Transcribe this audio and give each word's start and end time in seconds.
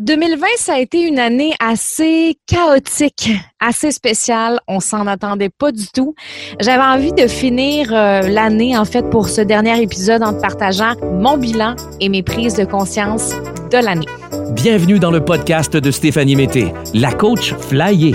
2020, 0.00 0.46
ça 0.56 0.74
a 0.74 0.78
été 0.78 1.02
une 1.02 1.18
année 1.18 1.52
assez 1.60 2.38
chaotique, 2.46 3.32
assez 3.60 3.92
spéciale. 3.92 4.58
On 4.66 4.80
s'en 4.80 5.06
attendait 5.06 5.50
pas 5.50 5.72
du 5.72 5.88
tout. 5.88 6.14
J'avais 6.58 6.82
envie 6.82 7.12
de 7.12 7.26
finir 7.26 7.92
euh, 7.92 8.22
l'année, 8.22 8.78
en 8.78 8.86
fait, 8.86 9.02
pour 9.10 9.28
ce 9.28 9.42
dernier 9.42 9.82
épisode 9.82 10.22
en 10.22 10.32
te 10.32 10.40
partageant 10.40 10.94
mon 11.02 11.36
bilan 11.36 11.76
et 12.00 12.08
mes 12.08 12.22
prises 12.22 12.54
de 12.54 12.64
conscience 12.64 13.34
de 13.70 13.76
l'année. 13.76 14.06
Bienvenue 14.52 14.98
dans 14.98 15.10
le 15.10 15.22
podcast 15.22 15.76
de 15.76 15.90
Stéphanie 15.90 16.34
Mété, 16.34 16.72
la 16.94 17.12
coach 17.12 17.52
flyée 17.54 18.14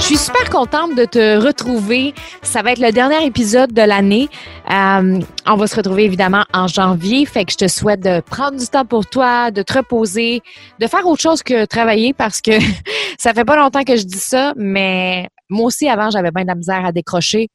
Je 0.00 0.06
suis 0.06 0.16
super 0.16 0.48
contente 0.48 0.96
de 0.96 1.04
te 1.04 1.36
retrouver. 1.36 2.14
Ça 2.40 2.62
va 2.62 2.72
être 2.72 2.78
le 2.78 2.90
dernier 2.90 3.22
épisode 3.26 3.70
de 3.74 3.82
l'année. 3.82 4.30
Euh, 4.70 5.20
on 5.46 5.56
va 5.56 5.66
se 5.66 5.76
retrouver 5.76 6.04
évidemment 6.04 6.44
en 6.54 6.68
janvier. 6.68 7.26
Fait 7.26 7.44
que 7.44 7.52
je 7.52 7.58
te 7.58 7.68
souhaite 7.68 8.00
de 8.00 8.20
prendre 8.20 8.58
du 8.58 8.66
temps 8.66 8.86
pour 8.86 9.04
toi, 9.04 9.50
de 9.50 9.60
te 9.60 9.74
reposer, 9.74 10.40
de 10.78 10.86
faire 10.86 11.06
autre 11.06 11.20
chose 11.20 11.42
que 11.42 11.66
travailler 11.66 12.14
parce 12.14 12.40
que 12.40 12.52
ça 13.18 13.34
fait 13.34 13.44
pas 13.44 13.56
longtemps 13.56 13.84
que 13.84 13.94
je 13.94 14.04
dis 14.04 14.18
ça, 14.18 14.54
mais 14.56 15.28
moi 15.50 15.66
aussi 15.66 15.86
avant 15.86 16.08
j'avais 16.08 16.30
bien 16.30 16.44
de 16.44 16.48
la 16.48 16.54
misère 16.54 16.82
à 16.82 16.92
décrocher. 16.92 17.48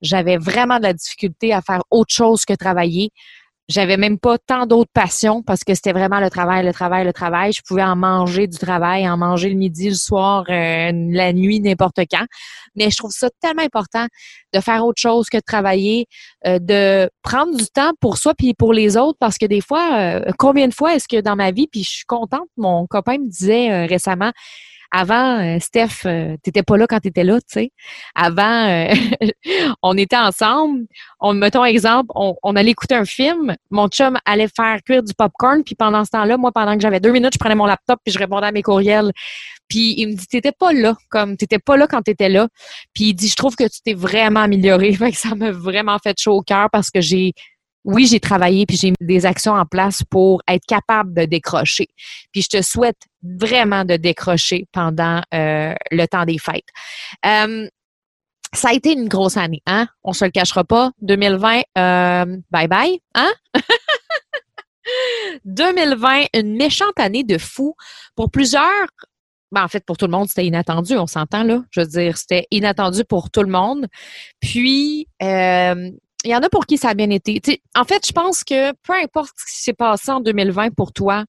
J'avais 0.00 0.38
vraiment 0.38 0.78
de 0.78 0.84
la 0.84 0.94
difficulté 0.94 1.52
à 1.52 1.60
faire 1.60 1.82
autre 1.90 2.14
chose 2.14 2.46
que 2.46 2.54
travailler. 2.54 3.10
J'avais 3.70 3.96
même 3.96 4.18
pas 4.18 4.36
tant 4.36 4.66
d'autres 4.66 4.90
passions 4.92 5.44
parce 5.44 5.62
que 5.62 5.74
c'était 5.74 5.92
vraiment 5.92 6.18
le 6.18 6.28
travail, 6.28 6.66
le 6.66 6.72
travail, 6.72 7.04
le 7.04 7.12
travail. 7.12 7.52
Je 7.52 7.62
pouvais 7.64 7.84
en 7.84 7.94
manger 7.94 8.48
du 8.48 8.58
travail, 8.58 9.08
en 9.08 9.16
manger 9.16 9.48
le 9.48 9.54
midi, 9.54 9.90
le 9.90 9.94
soir, 9.94 10.44
euh, 10.48 10.90
la 10.92 11.32
nuit, 11.32 11.60
n'importe 11.60 12.00
quand. 12.10 12.26
Mais 12.74 12.90
je 12.90 12.96
trouve 12.96 13.12
ça 13.12 13.28
tellement 13.40 13.62
important 13.62 14.06
de 14.52 14.58
faire 14.58 14.84
autre 14.84 15.00
chose 15.00 15.28
que 15.28 15.36
de 15.36 15.42
travailler, 15.46 16.06
euh, 16.48 16.58
de 16.58 17.08
prendre 17.22 17.56
du 17.56 17.66
temps 17.66 17.92
pour 18.00 18.18
soi 18.18 18.34
puis 18.36 18.54
pour 18.54 18.72
les 18.72 18.96
autres 18.96 19.18
parce 19.20 19.38
que 19.38 19.46
des 19.46 19.60
fois, 19.60 20.00
euh, 20.00 20.32
combien 20.36 20.66
de 20.66 20.74
fois 20.74 20.96
est-ce 20.96 21.06
que 21.06 21.20
dans 21.20 21.36
ma 21.36 21.52
vie, 21.52 21.68
puis 21.70 21.84
je 21.84 21.90
suis 21.90 22.06
contente, 22.06 22.48
mon 22.56 22.88
copain 22.88 23.18
me 23.18 23.28
disait 23.28 23.86
récemment, 23.86 24.32
avant, 24.90 25.38
euh, 25.40 25.58
Steph, 25.60 26.06
euh, 26.06 26.36
t'étais 26.42 26.62
pas 26.62 26.76
là 26.76 26.86
quand 26.86 27.00
t'étais 27.00 27.24
là, 27.24 27.40
tu 27.40 27.46
sais. 27.48 27.72
Avant, 28.14 28.68
euh, 28.68 28.92
on 29.82 29.96
était 29.96 30.16
ensemble. 30.16 30.86
On, 31.20 31.34
mettons 31.34 31.64
exemple, 31.64 32.10
on, 32.14 32.34
on, 32.42 32.56
allait 32.56 32.72
écouter 32.72 32.94
un 32.96 33.04
film. 33.04 33.54
Mon 33.70 33.88
chum 33.88 34.18
allait 34.24 34.48
faire 34.48 34.82
cuire 34.84 35.02
du 35.02 35.14
popcorn, 35.14 35.62
puis 35.62 35.74
pendant 35.74 36.04
ce 36.04 36.10
temps-là, 36.10 36.36
moi, 36.36 36.50
pendant 36.52 36.74
que 36.74 36.80
j'avais 36.80 37.00
deux 37.00 37.12
minutes, 37.12 37.34
je 37.34 37.38
prenais 37.38 37.54
mon 37.54 37.66
laptop 37.66 38.00
puis 38.04 38.12
je 38.12 38.18
répondais 38.18 38.48
à 38.48 38.52
mes 38.52 38.62
courriels. 38.62 39.12
Puis 39.68 39.94
il 39.98 40.08
me 40.08 40.14
dit, 40.14 40.26
t'étais 40.26 40.52
pas 40.52 40.72
là, 40.72 40.96
comme 41.08 41.36
t'étais 41.36 41.60
pas 41.60 41.76
là 41.76 41.86
quand 41.86 42.02
t'étais 42.02 42.28
là. 42.28 42.48
Puis 42.92 43.04
il 43.04 43.14
dit, 43.14 43.28
je 43.28 43.36
trouve 43.36 43.54
que 43.54 43.64
tu 43.64 43.80
t'es 43.82 43.94
vraiment 43.94 44.40
amélioré. 44.40 44.92
Fait 45.00 45.12
que 45.12 45.16
ça 45.16 45.34
m'a 45.36 45.52
vraiment 45.52 45.96
fait 46.02 46.18
chaud 46.18 46.32
au 46.32 46.42
cœur 46.42 46.68
parce 46.70 46.90
que 46.90 47.00
j'ai 47.00 47.32
oui, 47.84 48.06
j'ai 48.06 48.20
travaillé 48.20 48.66
puis 48.66 48.76
j'ai 48.76 48.90
mis 48.90 49.06
des 49.06 49.26
actions 49.26 49.52
en 49.52 49.64
place 49.64 50.02
pour 50.10 50.42
être 50.48 50.64
capable 50.66 51.14
de 51.14 51.24
décrocher. 51.24 51.88
Puis 52.32 52.42
je 52.42 52.58
te 52.58 52.62
souhaite 52.62 52.98
vraiment 53.22 53.84
de 53.84 53.96
décrocher 53.96 54.66
pendant 54.72 55.22
euh, 55.34 55.74
le 55.90 56.06
temps 56.06 56.24
des 56.24 56.38
fêtes. 56.38 56.68
Euh, 57.24 57.68
ça 58.52 58.70
a 58.70 58.72
été 58.72 58.92
une 58.92 59.08
grosse 59.08 59.36
année, 59.36 59.62
hein? 59.66 59.86
On 60.02 60.12
se 60.12 60.24
le 60.24 60.30
cachera 60.30 60.64
pas. 60.64 60.90
2020, 61.02 61.62
euh, 61.78 62.36
bye 62.50 62.68
bye, 62.68 63.00
hein? 63.14 63.32
2020, 65.44 66.24
une 66.34 66.56
méchante 66.56 66.98
année 66.98 67.22
de 67.22 67.38
fou 67.38 67.74
pour 68.16 68.30
plusieurs. 68.30 68.88
Ben, 69.52 69.64
en 69.64 69.68
fait, 69.68 69.84
pour 69.84 69.96
tout 69.96 70.06
le 70.06 70.12
monde, 70.12 70.28
c'était 70.28 70.46
inattendu, 70.46 70.96
on 70.96 71.06
s'entend 71.06 71.42
là. 71.42 71.62
Je 71.70 71.80
veux 71.80 71.86
dire, 71.86 72.16
c'était 72.16 72.46
inattendu 72.50 73.04
pour 73.04 73.30
tout 73.30 73.42
le 73.42 73.50
monde. 73.50 73.86
Puis, 74.40 75.08
euh, 75.22 75.90
il 76.24 76.30
y 76.30 76.36
en 76.36 76.40
a 76.40 76.48
pour 76.48 76.66
qui 76.66 76.76
ça 76.76 76.90
a 76.90 76.94
bien 76.94 77.10
été. 77.10 77.40
en 77.76 77.84
fait, 77.84 78.06
je 78.06 78.12
pense 78.12 78.44
que 78.44 78.72
peu 78.82 78.92
importe 78.92 79.32
ce 79.36 79.56
qui 79.56 79.62
s'est 79.62 79.72
passé 79.72 80.10
en 80.10 80.20
2020 80.20 80.74
pour 80.74 80.92
toi, 80.92 81.24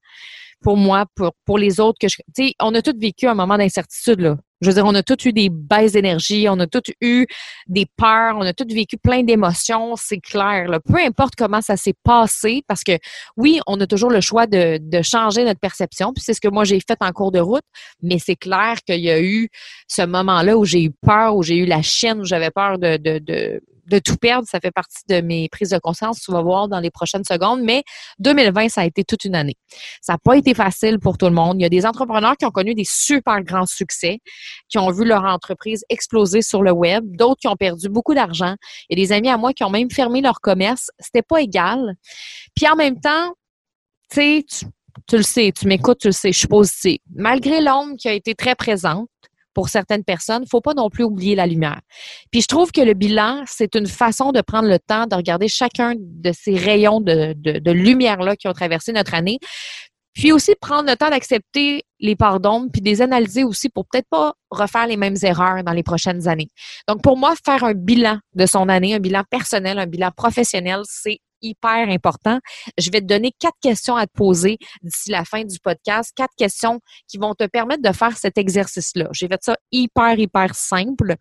pour 0.62 0.78
moi, 0.78 1.06
pour, 1.16 1.34
pour 1.46 1.58
les 1.58 1.80
autres, 1.80 1.98
que 2.00 2.08
je, 2.08 2.18
on 2.60 2.74
a 2.76 2.82
tous 2.82 2.98
vécu 2.98 3.28
un 3.28 3.34
moment 3.34 3.58
d'incertitude. 3.58 4.20
Là. 4.20 4.38
Je 4.62 4.68
veux 4.68 4.76
dire, 4.76 4.86
on 4.86 4.94
a 4.94 5.02
tous 5.02 5.26
eu 5.26 5.34
des 5.34 5.50
baisses 5.50 5.94
d'énergie, 5.94 6.48
on 6.48 6.60
a 6.60 6.68
tous 6.68 6.94
eu 7.02 7.26
des 7.68 7.88
peurs, 7.98 8.38
on 8.38 8.42
a 8.42 8.54
tous 8.54 8.72
vécu 8.72 8.98
plein 8.98 9.24
d'émotions, 9.24 9.96
c'est 9.96 10.20
clair. 10.20 10.68
Là. 10.68 10.80
Peu 10.80 11.00
importe 11.00 11.34
comment 11.36 11.62
ça 11.62 11.78
s'est 11.78 11.96
passé, 12.04 12.64
parce 12.68 12.84
que 12.84 12.92
oui, 13.38 13.60
on 13.66 13.80
a 13.82 13.88
toujours 13.88 14.12
le 14.12 14.22
choix 14.22 14.46
de, 14.46 14.78
de 14.78 15.02
changer 15.02 15.46
notre 15.46 15.60
perception, 15.60 16.14
puis 16.14 16.24
c'est 16.24 16.36
ce 16.36 16.42
que 16.42 16.48
moi 16.48 16.64
j'ai 16.64 16.80
fait 16.80 16.98
en 17.02 17.12
cours 17.12 17.32
de 17.32 17.40
route, 17.40 17.64
mais 18.04 18.20
c'est 18.20 18.36
clair 18.36 18.76
qu'il 18.86 19.02
y 19.02 19.10
a 19.10 19.20
eu 19.20 19.50
ce 19.88 20.04
moment-là 20.04 20.56
où 20.58 20.64
j'ai 20.64 20.84
eu 20.84 20.92
peur, 20.92 21.36
où 21.36 21.42
j'ai 21.42 21.56
eu 21.56 21.66
la 21.66 21.82
chienne, 21.82 22.20
où 22.22 22.26
j'avais 22.26 22.52
peur 22.52 22.78
de, 22.78 22.98
de 22.98 23.62
de 23.88 24.00
tout 24.00 24.16
perdre. 24.18 24.48
Ça 24.48 24.60
fait 24.60 24.72
partie 24.72 25.04
de 25.10 25.22
mes 25.22 25.50
prises 25.50 25.70
de 25.70 25.80
conscience. 25.80 26.22
Tu 26.22 26.32
vas 26.32 26.42
voir 26.42 26.68
dans 26.68 26.80
les 26.80 26.92
prochaines 26.92 27.24
secondes. 27.24 27.62
Mais 27.62 27.84
2020, 28.20 28.70
ça 28.70 28.82
a 28.82 28.86
été 28.86 29.04
toute 29.04 29.26
une 29.26 29.36
année. 29.36 29.56
Ça 30.02 30.14
n'a 30.14 30.20
pas 30.20 30.38
été 30.38 30.54
facile 30.54 31.00
pour 31.00 31.18
tout 31.18 31.28
le 31.28 31.34
monde. 31.34 31.58
Il 31.60 31.64
y 31.64 31.66
a 31.66 31.70
des 31.70 31.86
entrepreneurs 31.86 32.36
qui 32.38 32.46
ont 32.46 32.52
connu 32.52 32.74
des 32.74 32.86
super 32.88 33.42
grands 33.44 33.66
succès, 33.66 34.20
qui 34.70 34.78
ont 34.78 34.92
vu 34.92 35.06
leur 35.06 35.24
entreprise 35.24 35.84
exploser 35.90 36.42
sur 36.42 36.64
le 36.64 36.72
web, 36.72 37.04
d'autres 37.16 37.40
qui 37.42 37.48
ont 37.48 37.56
perdu 37.56 37.90
beaucoup 37.90 38.14
d'argent. 38.14 38.56
Il 38.90 38.98
y 38.98 39.02
a 39.02 39.06
des 39.06 39.12
amis 39.12 39.30
à 39.30 39.38
moi 39.38 39.54
qui 39.54 39.64
ont 39.64 39.70
même 39.70 39.92
fermé 39.92 40.22
leur 40.22 40.42
commerce. 40.42 40.90
C'était 41.00 41.22
pas 41.22 41.42
égal. 41.42 41.96
Puis 42.56 42.68
en 42.68 42.76
même 42.76 43.00
temps, 43.00 43.34
tu 44.12 44.16
sais, 44.16 44.46
tu 45.08 45.18
le 45.18 45.24
sais, 45.24 45.52
tu 45.58 45.68
m'écoutes, 45.68 46.00
tu 46.00 46.08
le 46.08 46.14
sais, 46.14 46.32
je 46.32 46.40
suis 46.40 46.48
positive. 46.48 47.00
Malgré 47.16 47.62
l'ombre 47.62 47.96
qui 47.98 48.10
a 48.10 48.14
été 48.14 48.36
très 48.36 48.56
présente, 48.56 49.10
pour 49.54 49.70
certaines 49.70 50.04
personnes, 50.04 50.46
faut 50.50 50.62
pas 50.62 50.74
non 50.74 50.90
plus 50.90 51.04
oublier 51.04 51.36
la 51.36 51.46
lumière. 51.46 51.82
Puis 52.32 52.42
je 52.42 52.48
trouve 52.48 52.72
que 52.72 52.82
le 52.82 52.94
bilan, 52.94 53.44
c'est 53.46 53.76
une 53.76 53.88
façon 53.88 54.32
de 54.32 54.42
prendre 54.42 54.68
le 54.68 54.80
temps 54.80 55.08
de 55.08 55.16
regarder 55.16 55.48
chacun 55.48 55.94
de 55.98 56.32
ces 56.32 56.56
rayons 56.56 57.02
de, 57.02 57.72
lumière-là 57.72 58.36
qui 58.36 58.48
ont 58.48 58.54
traversé 58.54 58.92
notre 58.92 59.14
année. 59.14 59.40
Puis 60.14 60.34
aussi 60.34 60.56
prendre 60.60 60.90
le 60.90 60.98
temps 60.98 61.10
d'accepter 61.10 61.84
les 62.02 62.18
pardons, 62.18 62.68
puis 62.68 62.82
de 62.82 62.90
les 62.90 63.02
analyser 63.02 63.46
aussi 63.46 63.70
pour 63.70 63.86
peut-être 63.90 64.10
pas 64.10 64.34
refaire 64.50 64.86
les 64.86 64.98
mêmes 64.98 65.16
erreurs 65.22 65.64
dans 65.64 65.72
les 65.72 65.84
prochaines 65.84 66.28
années. 66.28 66.50
Donc 66.88 67.02
pour 67.02 67.16
moi, 67.16 67.34
faire 67.46 67.64
un 67.64 67.74
bilan 67.74 68.20
de 68.36 68.46
son 68.46 68.68
année, 68.68 68.94
un 68.94 69.00
bilan 69.00 69.24
personnel, 69.30 69.80
un 69.80 69.86
bilan 69.86 70.12
professionnel, 70.16 70.82
c'est 70.84 71.20
hyper 71.42 71.90
important. 71.90 72.40
Je 72.78 72.90
vais 72.92 73.02
te 73.02 73.06
donner 73.06 73.32
quatre 73.40 73.58
questions 73.62 73.96
à 73.96 74.06
te 74.08 74.14
poser 74.14 74.58
d'ici 74.82 75.12
la 75.12 75.26
fin 75.26 75.44
du 75.44 75.60
podcast, 75.60 76.12
quatre 76.16 76.36
questions 76.38 76.80
qui 77.08 77.18
vont 77.18 77.34
te 77.34 77.46
permettre 77.46 77.82
de 77.82 77.94
faire 77.94 78.18
cet 78.18 78.38
exercice-là. 78.38 79.10
J'ai 79.12 79.28
fait 79.28 79.42
ça 79.42 79.56
hyper, 79.72 80.18
hyper 80.18 80.56
simple. 80.56 81.16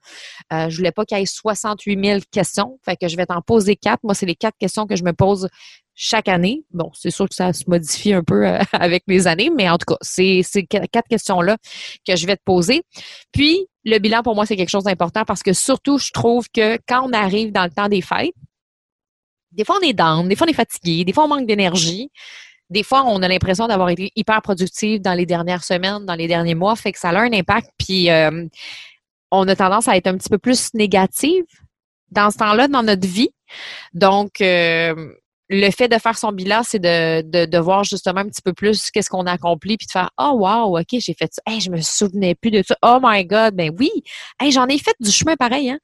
Euh, 0.52 0.68
je 0.68 0.76
voulais 0.76 0.92
pas 0.92 1.04
qu'il 1.04 1.18
y 1.18 1.22
ait 1.22 1.26
68 1.26 2.04
000 2.04 2.20
questions, 2.30 2.78
fait 2.84 2.96
que 2.96 3.08
je 3.08 3.16
vais 3.16 3.26
t'en 3.26 3.42
poser 3.42 3.76
quatre. 3.76 4.00
Moi, 4.02 4.14
c'est 4.14 4.26
les 4.26 4.34
quatre 4.34 4.56
questions 4.58 4.86
que 4.86 4.96
je 4.96 5.04
me 5.04 5.12
pose 5.12 5.48
chaque 5.94 6.28
année. 6.28 6.64
Bon, 6.72 6.90
c'est 6.94 7.10
sûr 7.10 7.28
que 7.28 7.34
ça 7.34 7.52
se 7.52 7.64
modifie 7.66 8.14
un 8.14 8.22
peu 8.22 8.46
euh, 8.46 8.58
avec 8.72 9.04
les 9.06 9.26
années, 9.26 9.50
mais 9.54 9.68
en 9.68 9.76
tout 9.76 9.84
cas, 9.86 9.98
c'est 10.00 10.40
ces 10.42 10.64
quatre 10.64 11.08
questions-là 11.08 11.58
que 12.06 12.16
je 12.16 12.26
vais 12.26 12.36
te 12.36 12.42
poser. 12.44 12.82
Puis, 13.32 13.66
le 13.84 13.98
bilan, 13.98 14.22
pour 14.22 14.34
moi, 14.34 14.46
c'est 14.46 14.56
quelque 14.56 14.70
chose 14.70 14.84
d'important 14.84 15.24
parce 15.24 15.42
que 15.42 15.52
surtout, 15.52 15.98
je 15.98 16.10
trouve 16.12 16.46
que 16.52 16.78
quand 16.88 17.06
on 17.06 17.12
arrive 17.12 17.52
dans 17.52 17.64
le 17.64 17.70
temps 17.70 17.88
des 17.88 18.00
fêtes, 18.00 18.34
des 19.52 19.64
fois, 19.64 19.78
on 19.80 19.86
est 19.86 19.92
down, 19.92 20.28
des 20.28 20.36
fois, 20.36 20.46
on 20.46 20.50
est 20.50 20.54
fatigué, 20.54 21.04
des 21.04 21.12
fois, 21.12 21.24
on 21.24 21.28
manque 21.28 21.46
d'énergie. 21.46 22.10
Des 22.68 22.84
fois, 22.84 23.04
on 23.04 23.20
a 23.22 23.28
l'impression 23.28 23.66
d'avoir 23.66 23.90
été 23.90 24.12
hyper 24.14 24.40
productif 24.42 25.00
dans 25.00 25.14
les 25.14 25.26
dernières 25.26 25.64
semaines, 25.64 26.06
dans 26.06 26.14
les 26.14 26.28
derniers 26.28 26.54
mois, 26.54 26.76
fait 26.76 26.92
que 26.92 27.00
ça 27.00 27.10
a 27.10 27.20
un 27.20 27.32
impact. 27.32 27.70
Puis, 27.76 28.10
euh, 28.10 28.46
on 29.32 29.48
a 29.48 29.56
tendance 29.56 29.88
à 29.88 29.96
être 29.96 30.06
un 30.06 30.16
petit 30.16 30.28
peu 30.28 30.38
plus 30.38 30.72
négative 30.74 31.44
dans 32.10 32.30
ce 32.30 32.38
temps-là 32.38 32.68
dans 32.68 32.82
notre 32.82 33.06
vie. 33.06 33.30
Donc, 33.92 34.40
euh, 34.40 35.14
le 35.50 35.70
fait 35.70 35.88
de 35.88 35.98
faire 35.98 36.16
son 36.16 36.30
bilan, 36.30 36.62
c'est 36.62 36.78
de, 36.78 37.22
de, 37.22 37.44
de, 37.44 37.58
voir 37.58 37.82
justement 37.82 38.20
un 38.20 38.28
petit 38.28 38.40
peu 38.40 38.52
plus 38.52 38.90
qu'est-ce 38.90 39.10
qu'on 39.10 39.26
a 39.26 39.32
accompli, 39.32 39.76
puis 39.76 39.86
de 39.86 39.90
faire 39.90 40.10
oh 40.16 40.36
wow, 40.36 40.78
ok, 40.78 40.86
j'ai 40.92 41.14
fait 41.14 41.28
ça, 41.32 41.42
hey, 41.46 41.60
je 41.60 41.70
me 41.70 41.80
souvenais 41.80 42.36
plus 42.36 42.52
de 42.52 42.62
ça, 42.66 42.76
oh 42.82 42.98
my 43.02 43.24
god, 43.24 43.54
ben 43.54 43.72
oui, 43.78 43.90
hey, 44.40 44.52
j'en 44.52 44.66
ai 44.68 44.78
fait 44.78 44.94
du 45.00 45.10
chemin 45.10 45.34
pareil, 45.34 45.70
hein, 45.70 45.78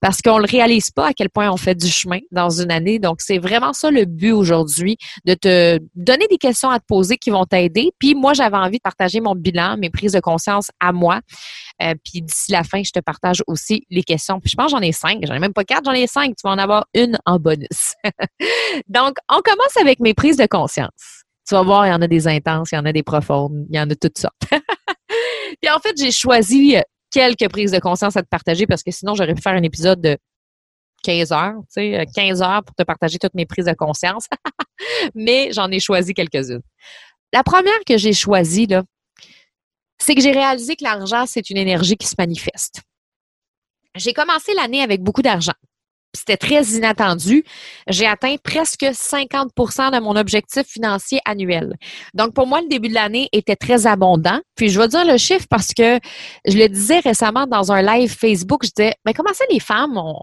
parce 0.00 0.20
qu'on 0.22 0.38
le 0.38 0.46
réalise 0.48 0.90
pas 0.90 1.08
à 1.08 1.12
quel 1.12 1.30
point 1.30 1.50
on 1.50 1.56
fait 1.56 1.74
du 1.74 1.88
chemin 1.88 2.18
dans 2.30 2.50
une 2.50 2.70
année. 2.70 2.98
Donc 2.98 3.20
c'est 3.20 3.38
vraiment 3.38 3.72
ça 3.72 3.90
le 3.90 4.04
but 4.04 4.32
aujourd'hui, 4.32 4.96
de 5.24 5.34
te 5.34 5.78
donner 5.94 6.26
des 6.28 6.38
questions 6.38 6.70
à 6.70 6.78
te 6.78 6.84
poser 6.86 7.16
qui 7.16 7.30
vont 7.30 7.44
t'aider. 7.44 7.90
Puis 7.98 8.14
moi, 8.14 8.32
j'avais 8.34 8.56
envie 8.56 8.76
de 8.76 8.82
partager 8.82 9.20
mon 9.20 9.34
bilan, 9.34 9.76
mes 9.76 9.90
prises 9.90 10.12
de 10.12 10.20
conscience 10.20 10.70
à 10.80 10.92
moi. 10.92 11.20
Euh, 11.82 11.94
puis 12.04 12.22
d'ici 12.22 12.52
la 12.52 12.64
fin, 12.64 12.82
je 12.82 12.90
te 12.90 13.00
partage 13.00 13.42
aussi 13.46 13.84
les 13.90 14.02
questions. 14.02 14.40
Puis 14.40 14.50
je 14.50 14.56
pense 14.56 14.70
j'en 14.70 14.80
ai 14.80 14.92
cinq. 14.92 15.20
J'en 15.26 15.34
ai 15.34 15.38
même 15.38 15.52
pas 15.52 15.64
quatre, 15.64 15.84
j'en 15.84 15.92
ai 15.92 16.06
cinq. 16.06 16.34
Tu 16.36 16.42
vas 16.44 16.50
en 16.50 16.58
avoir 16.58 16.86
une 16.94 17.18
en 17.24 17.38
bonus. 17.38 17.94
Donc, 18.88 19.16
on 19.28 19.40
commence 19.40 19.76
avec 19.80 20.00
mes 20.00 20.14
prises 20.14 20.36
de 20.36 20.46
conscience. 20.46 21.24
Tu 21.46 21.54
vas 21.54 21.62
voir, 21.62 21.86
il 21.86 21.90
y 21.90 21.92
en 21.92 22.02
a 22.02 22.08
des 22.08 22.28
intenses, 22.28 22.72
il 22.72 22.74
y 22.74 22.78
en 22.78 22.84
a 22.84 22.92
des 22.92 23.02
profondes, 23.02 23.66
il 23.70 23.76
y 23.76 23.80
en 23.80 23.88
a 23.88 23.94
toutes 23.94 24.18
sortes. 24.18 24.34
puis 25.62 25.70
en 25.70 25.78
fait, 25.78 25.94
j'ai 25.96 26.10
choisi 26.10 26.76
quelques 27.10 27.48
prises 27.48 27.70
de 27.70 27.78
conscience 27.78 28.16
à 28.16 28.22
te 28.22 28.28
partager 28.28 28.66
parce 28.66 28.82
que 28.82 28.90
sinon, 28.90 29.14
j'aurais 29.14 29.34
pu 29.34 29.40
faire 29.40 29.54
un 29.54 29.62
épisode 29.62 30.00
de 30.00 30.18
15 31.04 31.32
heures, 31.32 31.54
tu 31.72 31.80
sais, 31.80 32.06
15 32.14 32.42
heures 32.42 32.64
pour 32.64 32.74
te 32.74 32.82
partager 32.82 33.18
toutes 33.18 33.34
mes 33.34 33.46
prises 33.46 33.66
de 33.66 33.72
conscience. 33.72 34.26
Mais 35.14 35.50
j'en 35.52 35.70
ai 35.70 35.80
choisi 35.80 36.12
quelques-unes. 36.12 36.62
La 37.32 37.42
première 37.42 37.78
que 37.86 37.96
j'ai 37.96 38.12
choisie, 38.12 38.66
là, 38.66 38.82
c'est 40.08 40.14
que 40.14 40.22
j'ai 40.22 40.32
réalisé 40.32 40.74
que 40.74 40.84
l'argent, 40.84 41.24
c'est 41.26 41.50
une 41.50 41.58
énergie 41.58 41.94
qui 41.94 42.06
se 42.06 42.14
manifeste. 42.16 42.80
J'ai 43.94 44.14
commencé 44.14 44.54
l'année 44.54 44.80
avec 44.80 45.02
beaucoup 45.02 45.20
d'argent. 45.20 45.52
C'était 46.16 46.38
très 46.38 46.64
inattendu. 46.64 47.44
J'ai 47.88 48.06
atteint 48.06 48.36
presque 48.42 48.84
50% 48.84 49.92
de 49.92 50.00
mon 50.00 50.16
objectif 50.16 50.66
financier 50.66 51.20
annuel. 51.26 51.74
Donc, 52.14 52.32
pour 52.32 52.46
moi, 52.46 52.62
le 52.62 52.68
début 52.68 52.88
de 52.88 52.94
l'année 52.94 53.28
était 53.32 53.54
très 53.54 53.86
abondant. 53.86 54.40
Puis, 54.54 54.70
je 54.70 54.80
vais 54.80 54.88
dire 54.88 55.04
le 55.04 55.18
chiffre 55.18 55.46
parce 55.50 55.74
que 55.74 56.00
je 56.46 56.56
le 56.56 56.68
disais 56.68 57.00
récemment 57.00 57.46
dans 57.46 57.70
un 57.70 57.82
live 57.82 58.10
Facebook. 58.10 58.64
Je 58.64 58.70
disais, 58.74 58.94
mais 59.04 59.12
comment 59.12 59.34
ça, 59.34 59.44
les 59.50 59.60
femmes, 59.60 59.98
on, 59.98 60.22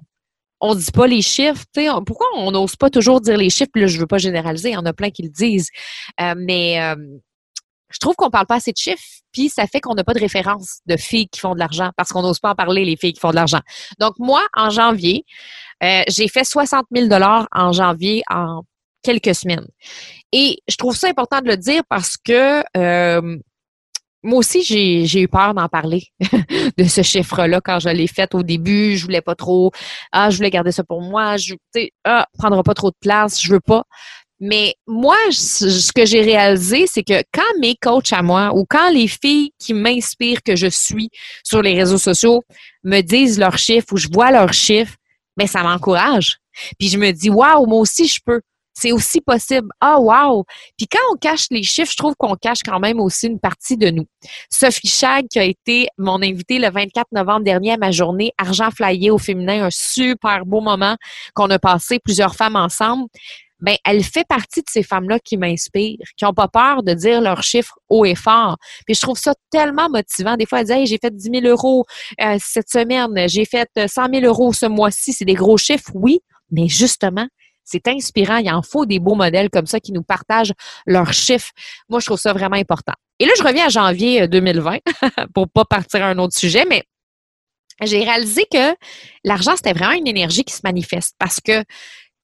on 0.61 0.73
dit 0.73 0.91
pas 0.91 1.05
les 1.05 1.21
chiffres? 1.21 1.63
pourquoi 2.07 2.25
on 2.37 2.49
n'ose 2.49 2.75
pas 2.75 2.89
toujours 2.89 3.21
dire 3.21 3.37
les 3.37 3.51
chiffres? 3.51 3.69
Là, 3.75 3.85
je 3.85 3.99
veux 3.99 4.07
pas 4.07 4.17
généraliser, 4.17 4.69
il 4.69 4.73
y 4.73 4.77
en 4.77 4.85
a 4.87 4.93
plein 4.93 5.11
qui 5.11 5.21
le 5.21 5.29
disent. 5.29 5.69
Euh, 6.19 6.33
mais 6.35 6.81
euh, 6.81 6.95
je 7.89 7.99
trouve 7.99 8.15
qu'on 8.15 8.29
parle 8.29 8.47
pas 8.47 8.55
assez 8.55 8.71
de 8.71 8.77
chiffres, 8.77 9.03
puis 9.31 9.49
ça 9.49 9.67
fait 9.67 9.79
qu'on 9.79 9.93
n'a 9.93 10.03
pas 10.03 10.13
de 10.13 10.19
référence 10.19 10.79
de 10.85 10.97
filles 10.97 11.27
qui 11.27 11.39
font 11.39 11.53
de 11.53 11.59
l'argent 11.59 11.91
parce 11.97 12.09
qu'on 12.09 12.21
n'ose 12.21 12.39
pas 12.39 12.51
en 12.51 12.55
parler, 12.55 12.85
les 12.85 12.97
filles 12.97 13.13
qui 13.13 13.19
font 13.19 13.31
de 13.31 13.35
l'argent. 13.35 13.61
Donc, 13.99 14.13
moi, 14.17 14.41
en 14.55 14.69
janvier, 14.69 15.25
euh, 15.83 16.01
j'ai 16.07 16.27
fait 16.27 16.43
60 16.43 16.85
000 16.95 17.09
en 17.51 17.71
janvier 17.71 18.23
en 18.29 18.61
quelques 19.03 19.35
semaines. 19.35 19.67
Et 20.31 20.59
je 20.67 20.75
trouve 20.77 20.95
ça 20.95 21.07
important 21.07 21.41
de 21.41 21.47
le 21.47 21.57
dire 21.57 21.83
parce 21.87 22.17
que 22.17 22.63
euh, 22.75 23.37
moi 24.25 24.39
aussi, 24.39 24.63
j'ai 24.63 25.21
eu 25.21 25.27
peur 25.27 25.53
d'en 25.53 25.69
parler 25.69 26.07
de 26.77 26.83
ce 26.85 27.03
chiffre-là 27.03 27.61
quand 27.61 27.79
je 27.79 27.89
l'ai 27.89 28.07
fait 28.07 28.33
au 28.33 28.41
début. 28.41 28.97
Je 28.97 29.03
voulais 29.03 29.21
pas 29.21 29.35
trop. 29.35 29.71
Ah, 30.11 30.31
je 30.31 30.37
voulais 30.37 30.49
garder 30.49 30.71
ça 30.71 30.83
pour 30.83 31.01
moi. 31.01 31.37
Je, 31.37 31.53
ah, 32.05 32.25
prendra 32.35 32.63
pas 32.63 32.73
trop 32.73 32.89
de 32.89 32.97
place. 32.99 33.39
Je 33.39 33.53
veux 33.53 33.59
pas. 33.59 33.83
Mais 34.39 34.75
moi, 34.85 35.15
ce 35.31 35.91
que 35.93 36.05
j'ai 36.05 36.21
réalisé, 36.21 36.87
c'est 36.87 37.03
que 37.03 37.23
quand 37.33 37.59
mes 37.59 37.75
coachs 37.75 38.11
à 38.11 38.21
moi 38.21 38.51
ou 38.53 38.65
quand 38.69 38.89
les 38.89 39.07
filles 39.07 39.51
qui 39.57 39.73
m'inspirent 39.73 40.43
que 40.43 40.55
je 40.55 40.67
suis 40.67 41.09
sur 41.43 41.61
les 41.61 41.73
réseaux 41.73 41.97
sociaux 41.97 42.43
me 42.83 43.01
disent 43.01 43.39
leurs 43.39 43.57
chiffres 43.57 43.93
ou 43.93 43.97
je 43.97 44.09
vois 44.11 44.31
leurs 44.31 44.53
chiffres, 44.53 44.95
mais 45.37 45.45
ben, 45.45 45.49
ça 45.49 45.63
m'encourage. 45.63 46.39
Puis 46.79 46.89
je 46.89 46.97
me 46.97 47.11
dis, 47.11 47.29
waouh, 47.29 47.65
moi 47.65 47.79
aussi 47.79 48.07
je 48.07 48.19
peux. 48.25 48.41
C'est 48.77 48.91
aussi 48.91 49.21
possible. 49.21 49.69
Ah, 49.79 49.97
wow! 49.97 50.43
Puis 50.77 50.85
quand 50.87 50.99
on 51.13 51.15
cache 51.15 51.45
les 51.49 51.63
chiffres, 51.63 51.91
je 51.91 51.95
trouve 51.95 52.13
qu'on 52.17 52.35
cache 52.35 52.59
quand 52.61 52.81
même 52.81 52.99
aussi 52.99 53.27
une 53.27 53.39
partie 53.39 53.77
de 53.77 53.89
nous. 53.89 54.05
Sophie 54.49 54.89
Chag, 54.89 55.27
qui 55.29 55.39
a 55.39 55.45
été 55.45 55.87
mon 55.97 56.21
invitée 56.21 56.59
le 56.59 56.69
24 56.69 57.07
novembre 57.13 57.45
dernier 57.45 57.71
à 57.71 57.77
ma 57.77 57.91
journée 57.91 58.33
Argent 58.37 58.69
Flyé 58.71 59.11
au 59.11 59.17
féminin, 59.17 59.63
un 59.63 59.69
super 59.71 60.45
beau 60.45 60.59
moment 60.59 60.97
qu'on 61.33 61.49
a 61.51 61.57
passé 61.57 61.99
plusieurs 61.99 62.35
femmes 62.35 62.57
ensemble 62.57 63.05
ben 63.59 63.75
elle 63.85 64.03
fait 64.03 64.25
partie 64.27 64.61
de 64.61 64.69
ces 64.69 64.83
femmes-là 64.83 65.19
qui 65.19 65.37
m'inspirent, 65.37 65.97
qui 66.17 66.25
n'ont 66.25 66.33
pas 66.33 66.47
peur 66.47 66.83
de 66.83 66.93
dire 66.93 67.21
leurs 67.21 67.43
chiffres 67.43 67.77
haut 67.89 68.05
et 68.05 68.15
fort. 68.15 68.57
Puis 68.85 68.95
je 68.95 69.01
trouve 69.01 69.17
ça 69.17 69.33
tellement 69.49 69.89
motivant. 69.89 70.35
Des 70.35 70.45
fois, 70.45 70.61
elle 70.61 70.65
dit 70.65 70.73
hey, 70.73 70.85
j'ai 70.85 70.97
fait 70.97 71.15
10 71.15 71.41
000 71.41 71.45
euros 71.45 71.85
euh, 72.21 72.37
cette 72.39 72.69
semaine, 72.69 73.27
j'ai 73.27 73.45
fait 73.45 73.69
100 73.75 74.07
000 74.13 74.25
euros 74.25 74.53
ce 74.53 74.65
mois-ci. 74.65 75.13
C'est 75.13 75.25
des 75.25 75.33
gros 75.33 75.57
chiffres, 75.57 75.91
oui, 75.93 76.19
mais 76.51 76.67
justement, 76.67 77.27
c'est 77.63 77.87
inspirant. 77.87 78.37
Il 78.37 78.49
en 78.51 78.61
faut 78.61 78.85
des 78.85 78.99
beaux 78.99 79.15
modèles 79.15 79.49
comme 79.49 79.65
ça 79.65 79.79
qui 79.79 79.91
nous 79.91 80.03
partagent 80.03 80.53
leurs 80.85 81.13
chiffres. 81.13 81.51
Moi, 81.89 81.99
je 81.99 82.05
trouve 82.05 82.19
ça 82.19 82.33
vraiment 82.33 82.57
important. 82.57 82.93
Et 83.19 83.25
là, 83.25 83.31
je 83.37 83.43
reviens 83.43 83.65
à 83.65 83.69
janvier 83.69 84.27
2020 84.27 84.79
pour 85.33 85.49
pas 85.49 85.65
partir 85.65 86.03
à 86.03 86.07
un 86.07 86.17
autre 86.17 86.37
sujet, 86.37 86.65
mais 86.69 86.83
j'ai 87.81 88.03
réalisé 88.03 88.45
que 88.51 88.75
l'argent, 89.23 89.55
c'était 89.55 89.73
vraiment 89.73 89.93
une 89.93 90.07
énergie 90.07 90.43
qui 90.43 90.53
se 90.53 90.61
manifeste 90.63 91.15
parce 91.19 91.39
que 91.41 91.63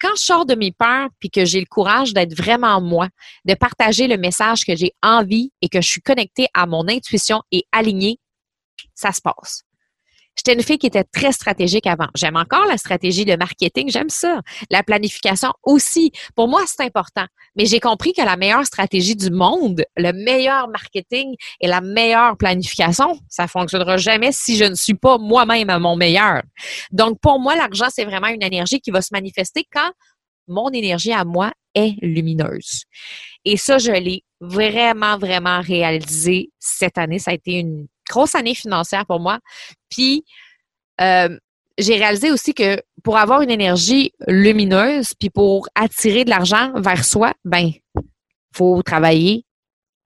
quand 0.02 0.16
je 0.16 0.24
sors 0.24 0.46
de 0.46 0.56
mes 0.56 0.72
peurs 0.72 1.10
puis 1.20 1.30
que 1.30 1.46
j'ai 1.46 1.60
le 1.60 1.68
courage 1.68 2.14
d'être 2.14 2.36
vraiment 2.36 2.82
moi, 2.82 3.08
de 3.46 3.54
partager 3.54 4.08
le 4.08 4.18
message 4.18 4.66
que 4.66 4.76
j'ai 4.76 4.94
envie 5.04 5.52
et 5.62 5.70
que 5.70 5.80
je 5.80 5.88
suis 5.88 6.02
connectée 6.02 6.48
à 6.54 6.66
mon 6.66 6.88
intuition 6.88 7.42
et 7.52 7.64
alignée, 7.72 8.18
ça 8.96 9.12
se 9.12 9.22
passe. 9.22 9.64
J'étais 10.38 10.54
une 10.54 10.64
fille 10.64 10.78
qui 10.78 10.88
était 10.88 11.04
très 11.04 11.32
stratégique 11.34 11.86
avant. 11.86 12.08
J'aime 12.16 12.38
encore 12.38 12.66
la 12.66 12.78
stratégie 12.78 13.26
de 13.26 13.36
marketing, 13.36 13.92
j'aime 13.92 14.10
ça. 14.10 14.40
La 14.70 14.82
planification 14.82 15.52
aussi. 15.64 16.12
Pour 16.36 16.48
moi, 16.48 16.64
c'est 16.66 16.84
important. 16.84 17.26
Mais 17.56 17.66
j'ai 17.66 17.80
compris 17.80 18.14
que 18.14 18.22
la 18.22 18.38
meilleure 18.38 18.66
stratégie 18.66 19.16
du 19.16 19.30
monde, 19.30 19.84
le 19.98 20.14
meilleur 20.14 20.70
marketing 20.70 21.36
et 21.60 21.68
la 21.68 21.82
meilleure 21.82 22.38
planification, 22.38 23.20
ça 23.28 23.48
fonctionnera 23.48 23.98
jamais 23.98 24.32
si 24.32 24.56
je 24.56 24.64
ne 24.64 24.76
suis 24.76 24.94
pas 24.94 25.18
moi-même 25.18 25.70
à 25.70 25.80
mon 25.80 25.96
meilleur. 25.96 26.44
Donc, 26.92 27.20
pour 27.20 27.40
moi, 27.40 27.56
l'argent, 27.56 27.88
c'est 27.90 28.06
vraiment 28.06 28.28
une 28.28 28.44
énergie 28.44 28.80
qui 28.80 28.90
va 28.90 29.02
se 29.02 29.10
manifester 29.12 29.68
quand 29.72 29.92
mon 30.48 30.70
énergie 30.70 31.14
à 31.14 31.26
moi 31.26 31.52
est 31.76 31.96
lumineuse. 32.02 32.84
Et 33.46 33.58
ça, 33.58 33.78
je 33.78 33.92
l'ai 33.92 34.24
vraiment, 34.40 35.18
vraiment 35.18 35.62
réalisé 35.62 36.52
cette 36.60 36.98
année. 36.98 37.20
Ça 37.20 37.32
a 37.32 37.34
été 37.34 37.54
une 37.54 37.88
grosse 38.12 38.36
année 38.36 38.56
financière 38.56 39.06
pour 39.06 39.20
moi. 39.20 39.40
Puis, 39.90 40.24
euh, 41.00 41.38
j'ai 41.78 41.98
réalisé 41.98 42.32
aussi 42.32 42.54
que 42.54 42.82
pour 43.04 43.18
avoir 43.18 43.42
une 43.42 43.50
énergie 43.50 44.12
lumineuse, 44.28 45.14
puis 45.20 45.30
pour 45.30 45.68
attirer 45.76 46.26
de 46.26 46.30
l'argent 46.30 46.72
vers 46.76 47.04
soi, 47.04 47.34
ben, 47.46 47.72
faut 48.54 48.84
travailler 48.84 49.46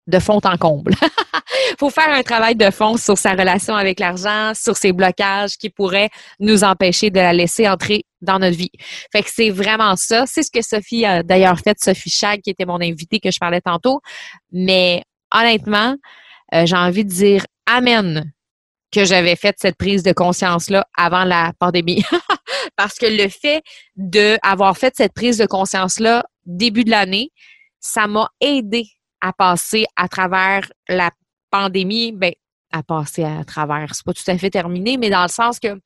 de 0.08 0.20
fond 0.20 0.40
en 0.44 0.58
comble. 0.58 0.94
faut 1.80 1.90
faire 1.90 2.10
un 2.10 2.22
travail 2.22 2.56
de 2.56 2.70
fond 2.70 2.96
sur 2.96 3.18
sa 3.18 3.32
relation 3.32 3.76
avec 3.76 4.00
l'argent, 4.00 4.54
sur 4.54 4.78
ses 4.78 4.94
blocages 4.94 5.58
qui 5.58 5.70
pourraient 5.70 6.10
nous 6.40 6.64
empêcher 6.64 7.10
de 7.10 7.20
la 7.20 7.34
laisser 7.34 7.68
entrer 7.68 8.04
dans 8.22 8.40
notre 8.40 8.56
vie. 8.56 8.72
Fait 9.12 9.24
que 9.24 9.30
c'est 9.34 9.50
vraiment 9.50 9.96
ça. 9.96 10.26
C'est 10.28 10.44
ce 10.44 10.52
que 10.52 10.62
Sophie 10.62 11.06
a 11.06 11.24
d'ailleurs 11.24 11.60
fait, 11.60 11.78
Sophie 11.84 12.12
Chag, 12.12 12.42
qui 12.42 12.52
était 12.52 12.66
mon 12.66 12.82
invitée 12.82 13.20
que 13.20 13.32
je 13.32 13.40
parlais 13.40 13.62
tantôt. 13.62 14.02
Mais 14.52 15.04
honnêtement, 15.34 15.96
euh, 16.54 16.66
j'ai 16.66 16.78
envie 16.78 17.04
de 17.04 17.10
dire 17.10 17.44
Amen 17.66 18.32
que 18.96 19.04
j'avais 19.04 19.36
fait 19.36 19.56
cette 19.60 19.78
prise 19.78 20.04
de 20.04 20.14
conscience-là 20.14 20.88
avant 20.96 21.26
la 21.26 21.52
pandémie. 21.60 22.04
Parce 22.78 22.96
que 22.96 23.06
le 23.06 23.28
fait 23.28 23.62
d'avoir 23.98 24.78
fait 24.78 24.94
cette 24.96 25.14
prise 25.14 25.38
de 25.38 25.46
conscience-là 25.46 26.24
début 26.46 26.86
de 26.86 26.92
l'année, 26.92 27.32
ça 27.80 28.08
m'a 28.08 28.30
aidé 28.40 28.86
à 29.20 29.34
passer 29.34 29.86
à 29.98 30.08
travers 30.08 30.72
la 30.88 31.12
pandémie, 31.52 32.14
ben, 32.14 32.34
à 32.72 32.84
passer 32.84 33.24
à 33.24 33.44
travers, 33.44 33.94
c'est 33.94 34.06
pas 34.06 34.14
tout 34.14 34.24
à 34.28 34.38
fait 34.38 34.50
terminé, 34.50 34.98
mais 34.98 35.10
dans 35.10 35.24
le 35.24 35.30
sens 35.30 35.60
que 35.60 35.80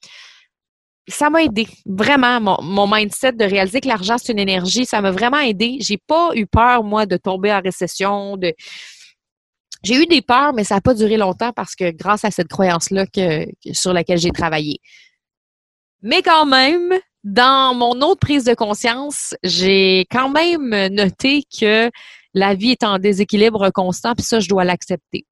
ça 1.07 1.31
m'a 1.31 1.43
aidé. 1.43 1.67
Vraiment, 1.87 2.39
mon, 2.39 2.61
mon, 2.61 2.87
mindset 2.87 3.31
de 3.31 3.45
réaliser 3.45 3.81
que 3.81 3.87
l'argent, 3.87 4.17
c'est 4.19 4.31
une 4.31 4.39
énergie, 4.39 4.85
ça 4.85 5.01
m'a 5.01 5.09
vraiment 5.09 5.39
aidé. 5.39 5.77
J'ai 5.79 5.97
pas 5.97 6.29
eu 6.35 6.45
peur, 6.45 6.83
moi, 6.83 7.07
de 7.07 7.17
tomber 7.17 7.51
en 7.51 7.61
récession, 7.61 8.37
de, 8.37 8.53
j'ai 9.83 9.95
eu 9.95 10.05
des 10.05 10.21
peurs, 10.21 10.53
mais 10.53 10.63
ça 10.63 10.75
n'a 10.75 10.81
pas 10.81 10.93
duré 10.93 11.17
longtemps 11.17 11.51
parce 11.53 11.75
que 11.75 11.91
grâce 11.91 12.25
à 12.25 12.31
cette 12.31 12.47
croyance-là 12.47 13.05
que, 13.05 13.45
sur 13.71 13.93
laquelle 13.93 14.17
j'ai 14.17 14.31
travaillé. 14.31 14.79
Mais 16.01 16.21
quand 16.21 16.45
même, 16.45 16.93
dans 17.23 17.73
mon 17.75 18.01
autre 18.01 18.19
prise 18.19 18.43
de 18.43 18.53
conscience, 18.53 19.35
j'ai 19.43 20.05
quand 20.11 20.29
même 20.29 20.87
noté 20.93 21.43
que 21.59 21.89
la 22.33 22.53
vie 22.53 22.71
est 22.71 22.83
en 22.83 22.99
déséquilibre 22.99 23.69
constant, 23.71 24.13
puis 24.13 24.25
ça, 24.25 24.39
je 24.39 24.47
dois 24.47 24.63
l'accepter. 24.63 25.25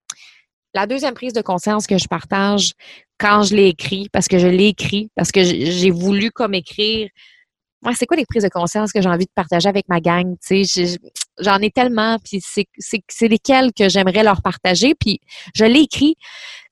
La 0.74 0.88
deuxième 0.88 1.14
prise 1.14 1.34
de 1.34 1.42
conscience 1.42 1.88
que 1.88 1.98
je 1.98 2.08
partage 2.08 2.74
quand 3.20 3.44
je 3.44 3.56
l'ai 3.56 3.68
écrit, 3.68 4.10
parce 4.12 4.28
que 4.28 4.38
je 4.38 4.48
l'ai 4.48 4.68
écrit, 4.68 5.10
parce 5.16 5.32
que 5.32 5.44
j'ai 5.44 5.92
voulu 5.92 6.32
comme 6.32 6.54
écrire 6.54 7.10
c'est 7.94 8.06
quoi 8.06 8.18
les 8.18 8.26
prises 8.26 8.44
de 8.44 8.50
conscience 8.50 8.92
que 8.92 9.02
j'ai 9.02 9.10
envie 9.10 9.26
de 9.26 9.32
partager 9.34 9.70
avec 9.70 9.88
ma 9.88 10.00
gang? 10.00 10.36
J'en 11.40 11.58
ai 11.60 11.72
tellement, 11.72 12.18
puis 12.24 12.42
c'est 12.42 13.28
lesquelles 13.28 13.72
que 13.74 13.90
j'aimerais 13.90 14.24
leur 14.24 14.42
partager, 14.42 14.96
puis 14.96 15.20
je 15.54 15.66
l'ai 15.66 15.82
écrit. 15.82 16.16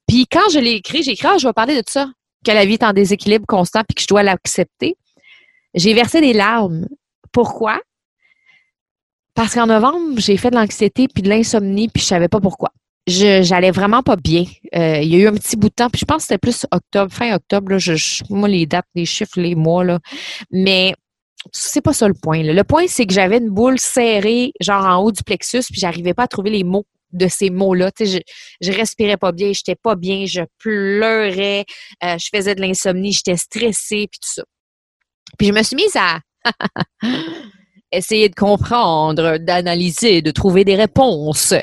Puis 0.07 0.27
quand 0.27 0.49
je 0.51 0.59
l'ai 0.59 0.73
écrit, 0.73 1.03
j'ai 1.03 1.11
écrit, 1.11 1.27
ah, 1.31 1.37
je 1.37 1.47
vais 1.47 1.53
parler 1.53 1.75
de 1.75 1.83
ça, 1.87 2.07
que 2.45 2.51
la 2.51 2.65
vie 2.65 2.73
est 2.73 2.83
en 2.83 2.93
déséquilibre 2.93 3.45
constant, 3.47 3.81
puis 3.87 3.95
que 3.95 4.01
je 4.01 4.07
dois 4.07 4.23
l'accepter. 4.23 4.97
J'ai 5.73 5.93
versé 5.93 6.21
des 6.21 6.33
larmes. 6.33 6.87
Pourquoi? 7.31 7.79
Parce 9.33 9.53
qu'en 9.53 9.67
novembre, 9.67 10.19
j'ai 10.19 10.37
fait 10.37 10.49
de 10.49 10.55
l'anxiété 10.55 11.07
puis 11.07 11.21
de 11.21 11.29
l'insomnie, 11.29 11.89
puis 11.89 12.01
je 12.01 12.07
savais 12.07 12.29
pas 12.29 12.39
pourquoi. 12.39 12.71
Je 13.07 13.43
j'allais 13.43 13.71
vraiment 13.71 14.01
pas 14.01 14.15
bien. 14.15 14.45
Euh, 14.75 14.99
il 15.01 15.09
y 15.09 15.15
a 15.15 15.19
eu 15.19 15.27
un 15.27 15.33
petit 15.33 15.55
bout 15.55 15.69
de 15.69 15.75
temps, 15.75 15.89
puis 15.89 15.99
je 15.99 16.05
pense 16.05 16.17
que 16.17 16.23
c'était 16.23 16.37
plus 16.39 16.65
octobre, 16.71 17.11
fin 17.13 17.35
octobre. 17.35 17.71
Là, 17.73 17.77
je, 17.77 18.23
moi, 18.29 18.47
les 18.47 18.65
dates, 18.65 18.87
les 18.95 19.05
chiffres, 19.05 19.39
les 19.39 19.55
mois, 19.55 19.83
là. 19.83 19.99
Mais 20.51 20.95
c'est 21.51 21.81
pas 21.81 21.93
ça 21.93 22.07
le 22.07 22.15
point. 22.15 22.41
Le 22.41 22.63
point, 22.63 22.85
c'est 22.87 23.05
que 23.05 23.13
j'avais 23.13 23.37
une 23.37 23.49
boule 23.49 23.79
serrée, 23.79 24.51
genre 24.59 24.85
en 24.85 24.97
haut 25.03 25.11
du 25.11 25.23
plexus, 25.23 25.63
puis 25.69 25.79
j'arrivais 25.79 26.13
pas 26.13 26.23
à 26.23 26.27
trouver 26.27 26.49
les 26.49 26.63
mots 26.63 26.85
de 27.11 27.27
ces 27.27 27.49
mots-là. 27.49 27.91
je, 27.99 28.19
je 28.61 28.71
respirais 28.71 29.17
pas 29.17 29.31
bien, 29.31 29.53
j'étais 29.53 29.75
pas 29.75 29.95
bien, 29.95 30.25
je 30.25 30.41
pleurais, 30.57 31.65
euh, 32.03 32.17
je 32.17 32.27
faisais 32.35 32.55
de 32.55 32.61
l'insomnie, 32.61 33.13
j'étais 33.13 33.37
stressée, 33.37 34.07
puis 34.11 34.19
tout 34.19 34.33
ça. 34.33 34.43
Puis 35.37 35.47
je 35.47 35.53
me 35.53 35.63
suis 35.63 35.75
mise 35.75 35.95
à 35.95 36.19
essayer 37.91 38.29
de 38.29 38.35
comprendre, 38.35 39.37
d'analyser, 39.37 40.21
de 40.21 40.31
trouver 40.31 40.65
des 40.65 40.75
réponses. 40.75 41.53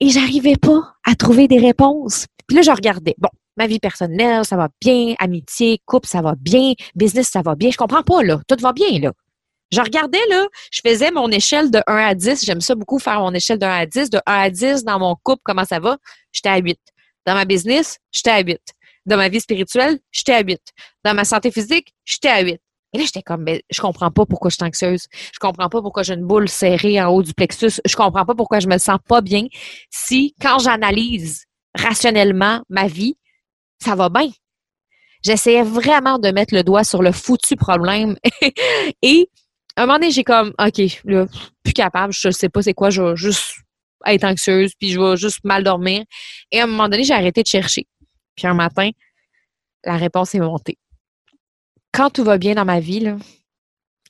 Et 0.00 0.10
j'arrivais 0.10 0.56
pas 0.56 0.94
à 1.04 1.14
trouver 1.14 1.48
des 1.48 1.58
réponses. 1.58 2.26
Puis 2.46 2.56
là, 2.56 2.62
je 2.62 2.70
regardais. 2.70 3.14
Bon, 3.18 3.30
ma 3.56 3.66
vie 3.66 3.78
personnelle, 3.78 4.44
ça 4.44 4.56
va 4.56 4.68
bien, 4.80 5.14
amitié, 5.18 5.80
couple, 5.86 6.06
ça 6.06 6.20
va 6.20 6.34
bien, 6.38 6.74
business, 6.94 7.28
ça 7.28 7.42
va 7.42 7.54
bien. 7.54 7.70
Je 7.70 7.76
comprends 7.76 8.02
pas, 8.02 8.22
là. 8.22 8.40
Tout 8.46 8.56
va 8.60 8.72
bien, 8.72 8.98
là. 9.00 9.12
Je 9.72 9.80
regardais, 9.80 10.24
là, 10.30 10.46
je 10.70 10.80
faisais 10.86 11.10
mon 11.10 11.28
échelle 11.30 11.70
de 11.70 11.80
1 11.86 11.96
à 11.96 12.14
10. 12.14 12.44
J'aime 12.44 12.60
ça 12.60 12.74
beaucoup 12.74 12.98
faire 12.98 13.20
mon 13.20 13.34
échelle 13.34 13.58
de 13.58 13.66
1 13.66 13.70
à 13.70 13.86
10. 13.86 14.10
De 14.10 14.18
1 14.18 14.20
à 14.26 14.50
10, 14.50 14.84
dans 14.84 14.98
mon 14.98 15.16
couple, 15.22 15.42
comment 15.44 15.64
ça 15.64 15.80
va? 15.80 15.96
J'étais 16.32 16.50
à 16.50 16.58
8. 16.58 16.78
Dans 17.26 17.34
ma 17.34 17.44
business, 17.44 17.98
j'étais 18.12 18.30
à 18.30 18.40
8. 18.40 18.60
Dans 19.06 19.16
ma 19.16 19.28
vie 19.28 19.40
spirituelle, 19.40 19.98
j'étais 20.12 20.34
à 20.34 20.42
8. 20.42 20.60
Dans 21.04 21.14
ma 21.14 21.24
santé 21.24 21.50
physique, 21.50 21.94
j'étais 22.04 22.28
à 22.28 22.42
8. 22.42 22.60
Et 22.92 22.98
là, 22.98 23.04
j'étais 23.04 23.22
comme, 23.22 23.44
ben, 23.44 23.60
je 23.70 23.80
comprends 23.80 24.10
pas 24.10 24.24
pourquoi 24.26 24.50
je 24.50 24.56
suis 24.56 24.64
anxieuse. 24.64 25.06
Je 25.12 25.38
comprends 25.38 25.68
pas 25.68 25.82
pourquoi 25.82 26.02
j'ai 26.02 26.14
une 26.14 26.26
boule 26.26 26.48
serrée 26.48 27.00
en 27.02 27.08
haut 27.08 27.22
du 27.22 27.34
plexus. 27.34 27.80
Je 27.84 27.96
comprends 27.96 28.24
pas 28.24 28.34
pourquoi 28.34 28.60
je 28.60 28.68
me 28.68 28.78
sens 28.78 28.98
pas 29.06 29.20
bien 29.20 29.46
si, 29.90 30.34
quand 30.40 30.58
j'analyse 30.58 31.44
rationnellement 31.76 32.62
ma 32.68 32.86
vie, 32.86 33.16
ça 33.82 33.94
va 33.94 34.08
bien. 34.08 34.30
J'essayais 35.22 35.62
vraiment 35.62 36.18
de 36.18 36.30
mettre 36.30 36.54
le 36.54 36.62
doigt 36.62 36.84
sur 36.84 37.02
le 37.02 37.12
foutu 37.12 37.56
problème. 37.56 38.16
Et 39.02 39.28
à 39.76 39.82
un 39.82 39.86
moment 39.86 39.98
donné, 39.98 40.10
j'ai 40.10 40.24
comme, 40.24 40.54
OK, 40.58 40.80
là, 41.04 41.26
plus 41.62 41.74
capable, 41.74 42.12
je 42.12 42.30
sais 42.30 42.48
pas 42.48 42.62
c'est 42.62 42.74
quoi, 42.74 42.90
je 42.90 43.02
vais 43.02 43.16
juste 43.16 43.56
être 44.06 44.24
anxieuse, 44.24 44.72
puis 44.78 44.90
je 44.90 45.00
vais 45.00 45.16
juste 45.16 45.40
mal 45.44 45.64
dormir. 45.64 46.04
Et 46.52 46.60
à 46.60 46.64
un 46.64 46.66
moment 46.66 46.88
donné, 46.88 47.04
j'ai 47.04 47.14
arrêté 47.14 47.42
de 47.42 47.48
chercher. 47.48 47.86
Puis 48.36 48.46
un 48.46 48.54
matin, 48.54 48.90
la 49.84 49.96
réponse 49.96 50.34
est 50.34 50.40
montée. 50.40 50.78
Quand 51.96 52.10
tout 52.10 52.24
va 52.24 52.36
bien 52.36 52.54
dans 52.54 52.66
ma 52.66 52.78
vie, 52.78 53.10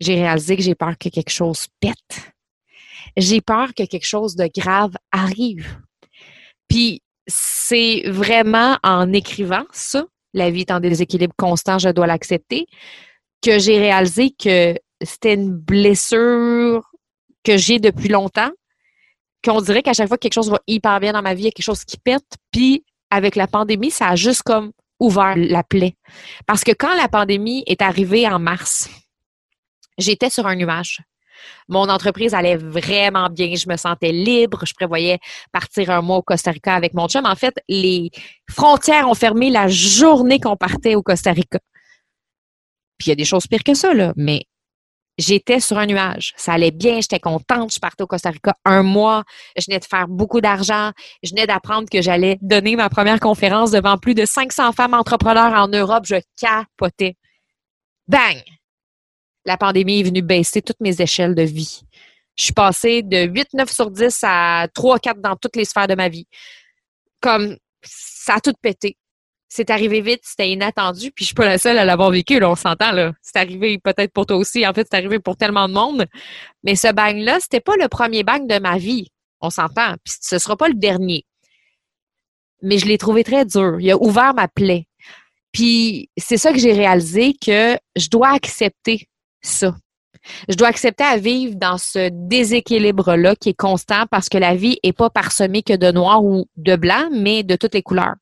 j'ai 0.00 0.16
réalisé 0.16 0.56
que 0.56 0.62
j'ai 0.64 0.74
peur 0.74 0.98
que 0.98 1.08
quelque 1.08 1.30
chose 1.30 1.68
pète. 1.78 2.32
J'ai 3.16 3.40
peur 3.40 3.74
que 3.74 3.84
quelque 3.84 4.04
chose 4.04 4.34
de 4.34 4.50
grave 4.52 4.90
arrive. 5.12 5.78
Puis 6.66 7.00
c'est 7.28 8.02
vraiment 8.08 8.76
en 8.82 9.12
écrivant 9.12 9.64
ça, 9.70 10.04
la 10.34 10.50
vie 10.50 10.62
est 10.62 10.72
en 10.72 10.80
déséquilibre 10.80 11.32
constant, 11.38 11.78
je 11.78 11.88
dois 11.90 12.08
l'accepter, 12.08 12.66
que 13.40 13.60
j'ai 13.60 13.78
réalisé 13.78 14.30
que 14.32 14.74
c'était 15.00 15.34
une 15.34 15.52
blessure 15.52 16.90
que 17.44 17.56
j'ai 17.56 17.78
depuis 17.78 18.08
longtemps, 18.08 18.50
qu'on 19.44 19.60
dirait 19.60 19.84
qu'à 19.84 19.92
chaque 19.92 20.08
fois 20.08 20.16
que 20.16 20.22
quelque 20.22 20.34
chose 20.34 20.50
va 20.50 20.60
hyper 20.66 20.98
bien 20.98 21.12
dans 21.12 21.22
ma 21.22 21.34
vie, 21.34 21.42
il 21.42 21.46
y 21.46 21.48
a 21.48 21.52
quelque 21.52 21.64
chose 21.64 21.84
qui 21.84 21.98
pète, 21.98 22.34
puis 22.50 22.84
avec 23.12 23.36
la 23.36 23.46
pandémie, 23.46 23.92
ça 23.92 24.08
a 24.08 24.16
juste 24.16 24.42
comme 24.42 24.72
ouvert 24.98 25.34
la 25.36 25.62
plaie. 25.62 25.96
Parce 26.46 26.64
que 26.64 26.72
quand 26.72 26.94
la 26.96 27.08
pandémie 27.08 27.64
est 27.66 27.82
arrivée 27.82 28.26
en 28.28 28.38
mars, 28.38 28.88
j'étais 29.98 30.30
sur 30.30 30.46
un 30.46 30.56
nuage. 30.56 31.00
Mon 31.68 31.88
entreprise 31.88 32.34
allait 32.34 32.56
vraiment 32.56 33.28
bien. 33.28 33.54
Je 33.54 33.68
me 33.68 33.76
sentais 33.76 34.12
libre. 34.12 34.64
Je 34.64 34.74
prévoyais 34.74 35.18
partir 35.52 35.90
un 35.90 36.02
mois 36.02 36.18
au 36.18 36.22
Costa 36.22 36.50
Rica 36.50 36.74
avec 36.74 36.94
mon 36.94 37.08
chum. 37.08 37.26
En 37.26 37.34
fait, 37.34 37.54
les 37.68 38.10
frontières 38.50 39.08
ont 39.08 39.14
fermé 39.14 39.50
la 39.50 39.68
journée 39.68 40.40
qu'on 40.40 40.56
partait 40.56 40.94
au 40.94 41.02
Costa 41.02 41.32
Rica. 41.32 41.58
Puis 42.98 43.06
il 43.06 43.10
y 43.10 43.12
a 43.12 43.16
des 43.16 43.24
choses 43.24 43.46
pires 43.46 43.64
que 43.64 43.74
ça, 43.74 43.92
là. 43.92 44.12
Mais 44.16 44.44
j'étais 45.18 45.60
sur 45.60 45.78
un 45.78 45.86
nuage. 45.86 46.34
Ça 46.36 46.52
allait 46.52 46.70
bien, 46.70 47.00
j'étais 47.00 47.18
contente. 47.18 47.72
Je 47.74 47.78
partais 47.78 48.02
au 48.02 48.06
Costa 48.06 48.30
Rica 48.30 48.54
un 48.64 48.82
mois. 48.82 49.24
Je 49.56 49.64
venais 49.66 49.78
de 49.78 49.84
faire 49.84 50.08
beaucoup 50.08 50.40
d'argent. 50.40 50.92
Je 51.22 51.30
venais 51.30 51.46
d'apprendre 51.46 51.88
que 51.90 52.02
j'allais 52.02 52.38
donner 52.40 52.76
ma 52.76 52.88
première 52.88 53.20
conférence 53.20 53.70
devant 53.70 53.98
plus 53.98 54.14
de 54.14 54.24
500 54.24 54.72
femmes 54.72 54.94
entrepreneurs 54.94 55.52
en 55.52 55.68
Europe. 55.68 56.04
Je 56.06 56.16
capotais. 56.36 57.16
Bang! 58.08 58.42
La 59.44 59.56
pandémie 59.56 60.00
est 60.00 60.04
venue 60.04 60.22
baisser 60.22 60.60
toutes 60.60 60.80
mes 60.80 61.00
échelles 61.00 61.34
de 61.34 61.42
vie. 61.42 61.82
Je 62.36 62.44
suis 62.44 62.52
passée 62.52 63.02
de 63.02 63.26
8, 63.26 63.48
9 63.54 63.70
sur 63.70 63.90
10 63.90 64.18
à 64.22 64.66
3, 64.74 64.98
4 64.98 65.20
dans 65.20 65.36
toutes 65.36 65.56
les 65.56 65.64
sphères 65.64 65.86
de 65.86 65.94
ma 65.94 66.08
vie. 66.08 66.26
Comme 67.20 67.56
ça 67.82 68.34
a 68.34 68.40
tout 68.40 68.52
pété 68.60 68.96
c'est 69.48 69.70
arrivé 69.70 70.00
vite, 70.00 70.20
c'était 70.22 70.50
inattendu, 70.50 71.12
puis 71.12 71.24
je 71.24 71.26
suis 71.26 71.34
pas 71.34 71.46
la 71.46 71.58
seule 71.58 71.78
à 71.78 71.84
l'avoir 71.84 72.10
vécu, 72.10 72.42
on 72.42 72.56
s'entend, 72.56 72.92
là. 72.92 73.12
C'est 73.22 73.36
arrivé 73.36 73.78
peut-être 73.78 74.12
pour 74.12 74.26
toi 74.26 74.36
aussi, 74.36 74.66
en 74.66 74.72
fait, 74.72 74.86
c'est 74.90 74.96
arrivé 74.96 75.18
pour 75.20 75.36
tellement 75.36 75.68
de 75.68 75.74
monde. 75.74 76.06
Mais 76.64 76.74
ce 76.74 76.92
bang-là, 76.92 77.38
c'était 77.40 77.60
pas 77.60 77.76
le 77.76 77.88
premier 77.88 78.24
bang 78.24 78.46
de 78.46 78.58
ma 78.58 78.78
vie, 78.78 79.08
on 79.40 79.50
s'entend, 79.50 79.94
puis 80.04 80.14
ce 80.20 80.38
sera 80.38 80.56
pas 80.56 80.68
le 80.68 80.74
dernier. 80.74 81.24
Mais 82.62 82.78
je 82.78 82.86
l'ai 82.86 82.98
trouvé 82.98 83.22
très 83.22 83.44
dur. 83.44 83.76
Il 83.80 83.90
a 83.90 83.96
ouvert 83.96 84.34
ma 84.34 84.48
plaie. 84.48 84.86
Puis 85.52 86.10
c'est 86.16 86.36
ça 86.38 86.52
que 86.52 86.58
j'ai 86.58 86.72
réalisé 86.72 87.34
que 87.34 87.78
je 87.96 88.08
dois 88.08 88.30
accepter 88.30 89.08
ça. 89.42 89.76
Je 90.48 90.56
dois 90.56 90.68
accepter 90.68 91.04
à 91.04 91.16
vivre 91.16 91.54
dans 91.54 91.78
ce 91.78 92.08
déséquilibre-là 92.10 93.36
qui 93.36 93.50
est 93.50 93.56
constant 93.56 94.06
parce 94.10 94.28
que 94.28 94.38
la 94.38 94.54
vie 94.54 94.78
est 94.82 94.92
pas 94.92 95.10
parsemée 95.10 95.62
que 95.62 95.74
de 95.74 95.92
noir 95.92 96.24
ou 96.24 96.46
de 96.56 96.76
blanc, 96.76 97.08
mais 97.12 97.42
de 97.42 97.56
toutes 97.56 97.74
les 97.74 97.82
couleurs. 97.82 98.16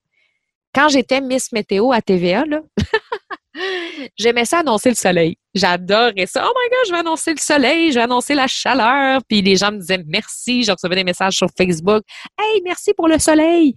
Quand 0.74 0.88
j'étais 0.88 1.20
Miss 1.20 1.52
Météo 1.52 1.92
à 1.92 2.02
TVA, 2.02 2.44
j'aimais 4.18 4.44
ça 4.44 4.58
annoncer 4.58 4.88
le 4.88 4.96
soleil. 4.96 5.38
J'adorais 5.54 6.26
ça. 6.26 6.44
Oh 6.44 6.52
my 6.52 6.68
God, 6.68 6.86
je 6.88 6.92
vais 6.92 6.98
annoncer 6.98 7.32
le 7.32 7.38
soleil, 7.38 7.92
je 7.92 7.94
vais 7.94 8.02
annoncer 8.02 8.34
la 8.34 8.48
chaleur. 8.48 9.20
Puis 9.28 9.40
les 9.40 9.54
gens 9.54 9.70
me 9.70 9.78
disaient 9.78 10.02
merci. 10.04 10.64
Je 10.64 10.72
recevais 10.72 10.96
des 10.96 11.04
messages 11.04 11.34
sur 11.34 11.46
Facebook. 11.56 12.02
Hey, 12.36 12.60
merci 12.64 12.92
pour 12.92 13.06
le 13.06 13.20
soleil. 13.20 13.76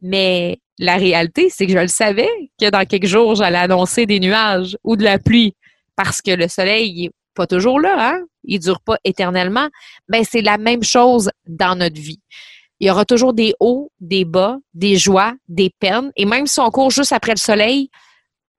Mais 0.00 0.60
la 0.78 0.96
réalité, 0.96 1.50
c'est 1.50 1.66
que 1.66 1.72
je 1.72 1.78
le 1.78 1.88
savais 1.88 2.30
que 2.60 2.70
dans 2.70 2.86
quelques 2.86 3.06
jours, 3.06 3.34
j'allais 3.34 3.58
annoncer 3.58 4.06
des 4.06 4.20
nuages 4.20 4.76
ou 4.84 4.94
de 4.94 5.02
la 5.02 5.18
pluie. 5.18 5.54
Parce 5.96 6.22
que 6.22 6.30
le 6.30 6.46
soleil, 6.46 6.92
il 6.94 7.02
n'est 7.02 7.10
pas 7.34 7.48
toujours 7.48 7.80
là, 7.80 7.96
hein? 7.98 8.20
Il 8.44 8.60
dure 8.60 8.80
pas 8.80 8.98
éternellement. 9.04 9.68
Ben, 10.08 10.24
c'est 10.24 10.42
la 10.42 10.58
même 10.58 10.84
chose 10.84 11.28
dans 11.46 11.76
notre 11.76 12.00
vie. 12.00 12.20
Il 12.80 12.88
y 12.88 12.90
aura 12.90 13.04
toujours 13.04 13.34
des 13.34 13.54
hauts, 13.60 13.92
des 14.00 14.24
bas, 14.24 14.58
des 14.72 14.96
joies, 14.96 15.34
des 15.48 15.70
peines. 15.78 16.10
Et 16.16 16.24
même 16.24 16.46
si 16.46 16.60
on 16.60 16.70
court 16.70 16.90
juste 16.90 17.12
après 17.12 17.32
le 17.32 17.38
soleil, 17.38 17.90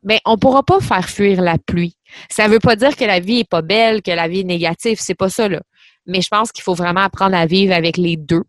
ben, 0.04 0.20
on 0.26 0.38
pourra 0.38 0.64
pas 0.64 0.80
faire 0.80 1.10
fuir 1.10 1.42
la 1.42 1.58
pluie. 1.58 1.96
Ça 2.30 2.48
veut 2.48 2.60
pas 2.60 2.76
dire 2.76 2.96
que 2.96 3.04
la 3.04 3.20
vie 3.20 3.40
est 3.40 3.50
pas 3.50 3.62
belle, 3.62 4.02
que 4.02 4.12
la 4.12 4.28
vie 4.28 4.42
est 4.42 4.46
négative. 4.46 4.98
C'est 5.00 5.16
pas 5.16 5.30
ça, 5.30 5.50
là. 5.50 5.62
Mais 6.06 6.22
je 6.22 6.28
pense 6.30 6.52
qu'il 6.52 6.64
faut 6.64 6.74
vraiment 6.74 7.02
apprendre 7.02 7.36
à 7.36 7.46
vivre 7.46 7.74
avec 7.74 7.98
les 7.98 8.16
deux. 8.16 8.44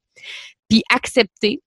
Puis 0.69 0.83
accepter 0.95 1.63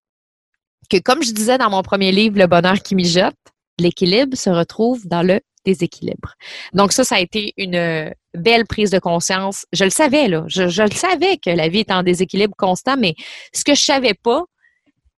que, 0.90 0.98
comme 0.98 1.24
je 1.24 1.32
disais 1.32 1.58
dans 1.58 1.70
mon 1.70 1.82
premier 1.82 2.12
livre, 2.12 2.38
Le 2.38 2.48
bonheur 2.48 2.82
qui 2.82 2.96
mijote, 2.96 3.36
l'équilibre 3.80 4.38
se 4.38 4.50
retrouve 4.50 5.08
dans 5.08 5.24
le 5.24 5.42
déséquilibre. 5.66 6.36
Donc 6.74 6.92
ça, 6.92 7.04
ça 7.04 7.16
a 7.16 7.20
été 7.20 7.54
une 7.58 8.14
belle 8.34 8.66
prise 8.66 8.92
de 8.92 9.00
conscience. 9.00 9.66
Je 9.74 9.84
le 9.84 9.90
savais, 9.90 10.28
là. 10.28 10.44
Je, 10.48 10.64
le 10.64 10.92
savais 10.92 11.38
que 11.38 11.50
la 11.50 11.68
vie 11.68 11.80
est 11.80 11.92
en 11.92 12.04
déséquilibre 12.04 12.56
constant, 12.58 12.98
mais 12.98 13.16
ce 13.54 13.64
que 13.64 13.76
je 13.76 13.82
savais 13.82 14.14
pas, 14.14 14.44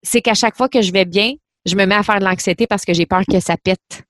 c'est 0.02 0.22
qu'à 0.22 0.34
chaque 0.34 0.56
fois 0.56 0.68
que 0.68 0.82
je 0.82 0.92
vais 0.92 1.04
bien, 1.04 1.32
je 1.64 1.74
me 1.74 1.84
mets 1.84 1.96
à 1.96 2.02
faire 2.02 2.20
de 2.20 2.24
l'anxiété 2.24 2.66
parce 2.66 2.84
que 2.84 2.94
j'ai 2.94 3.06
peur 3.06 3.22
que 3.30 3.40
ça 3.40 3.56
pète. 3.56 4.04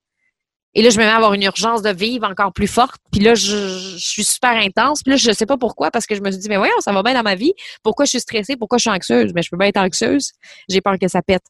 Et 0.75 0.83
là, 0.83 0.91
je 0.91 0.99
me 0.99 1.05
mets 1.05 1.11
à 1.11 1.17
avoir 1.17 1.33
une 1.33 1.43
urgence 1.43 1.81
de 1.81 1.89
vivre 1.89 2.29
encore 2.29 2.53
plus 2.53 2.67
forte. 2.67 3.01
Puis 3.11 3.23
là, 3.23 3.35
je, 3.35 3.97
suis 3.97 4.25
super 4.25 4.57
intense. 4.57 5.03
Puis 5.03 5.13
là, 5.13 5.17
je 5.17 5.33
sais 5.33 5.47
pas 5.47 5.57
pourquoi, 5.57 5.91
parce 5.91 6.05
que 6.05 6.15
je 6.15 6.21
me 6.21 6.31
suis 6.31 6.39
dit, 6.39 6.51
mais 6.51 6.59
voyons, 6.59 6.79
ça 6.81 6.93
va 6.93 7.03
bien 7.03 7.15
dans 7.15 7.23
ma 7.23 7.35
vie. 7.35 7.55
Pourquoi 7.83 8.05
je 8.05 8.11
suis 8.11 8.21
stressée? 8.21 8.57
Pourquoi 8.57 8.77
je 8.77 8.83
suis 8.83 8.91
anxieuse? 8.91 9.33
Mais 9.35 9.41
je 9.41 9.49
peux 9.49 9.57
pas 9.57 9.69
être 9.69 9.79
anxieuse. 9.79 10.33
J'ai 10.69 10.83
peur 10.83 10.99
que 11.01 11.09
ça 11.09 11.23
pète. 11.23 11.45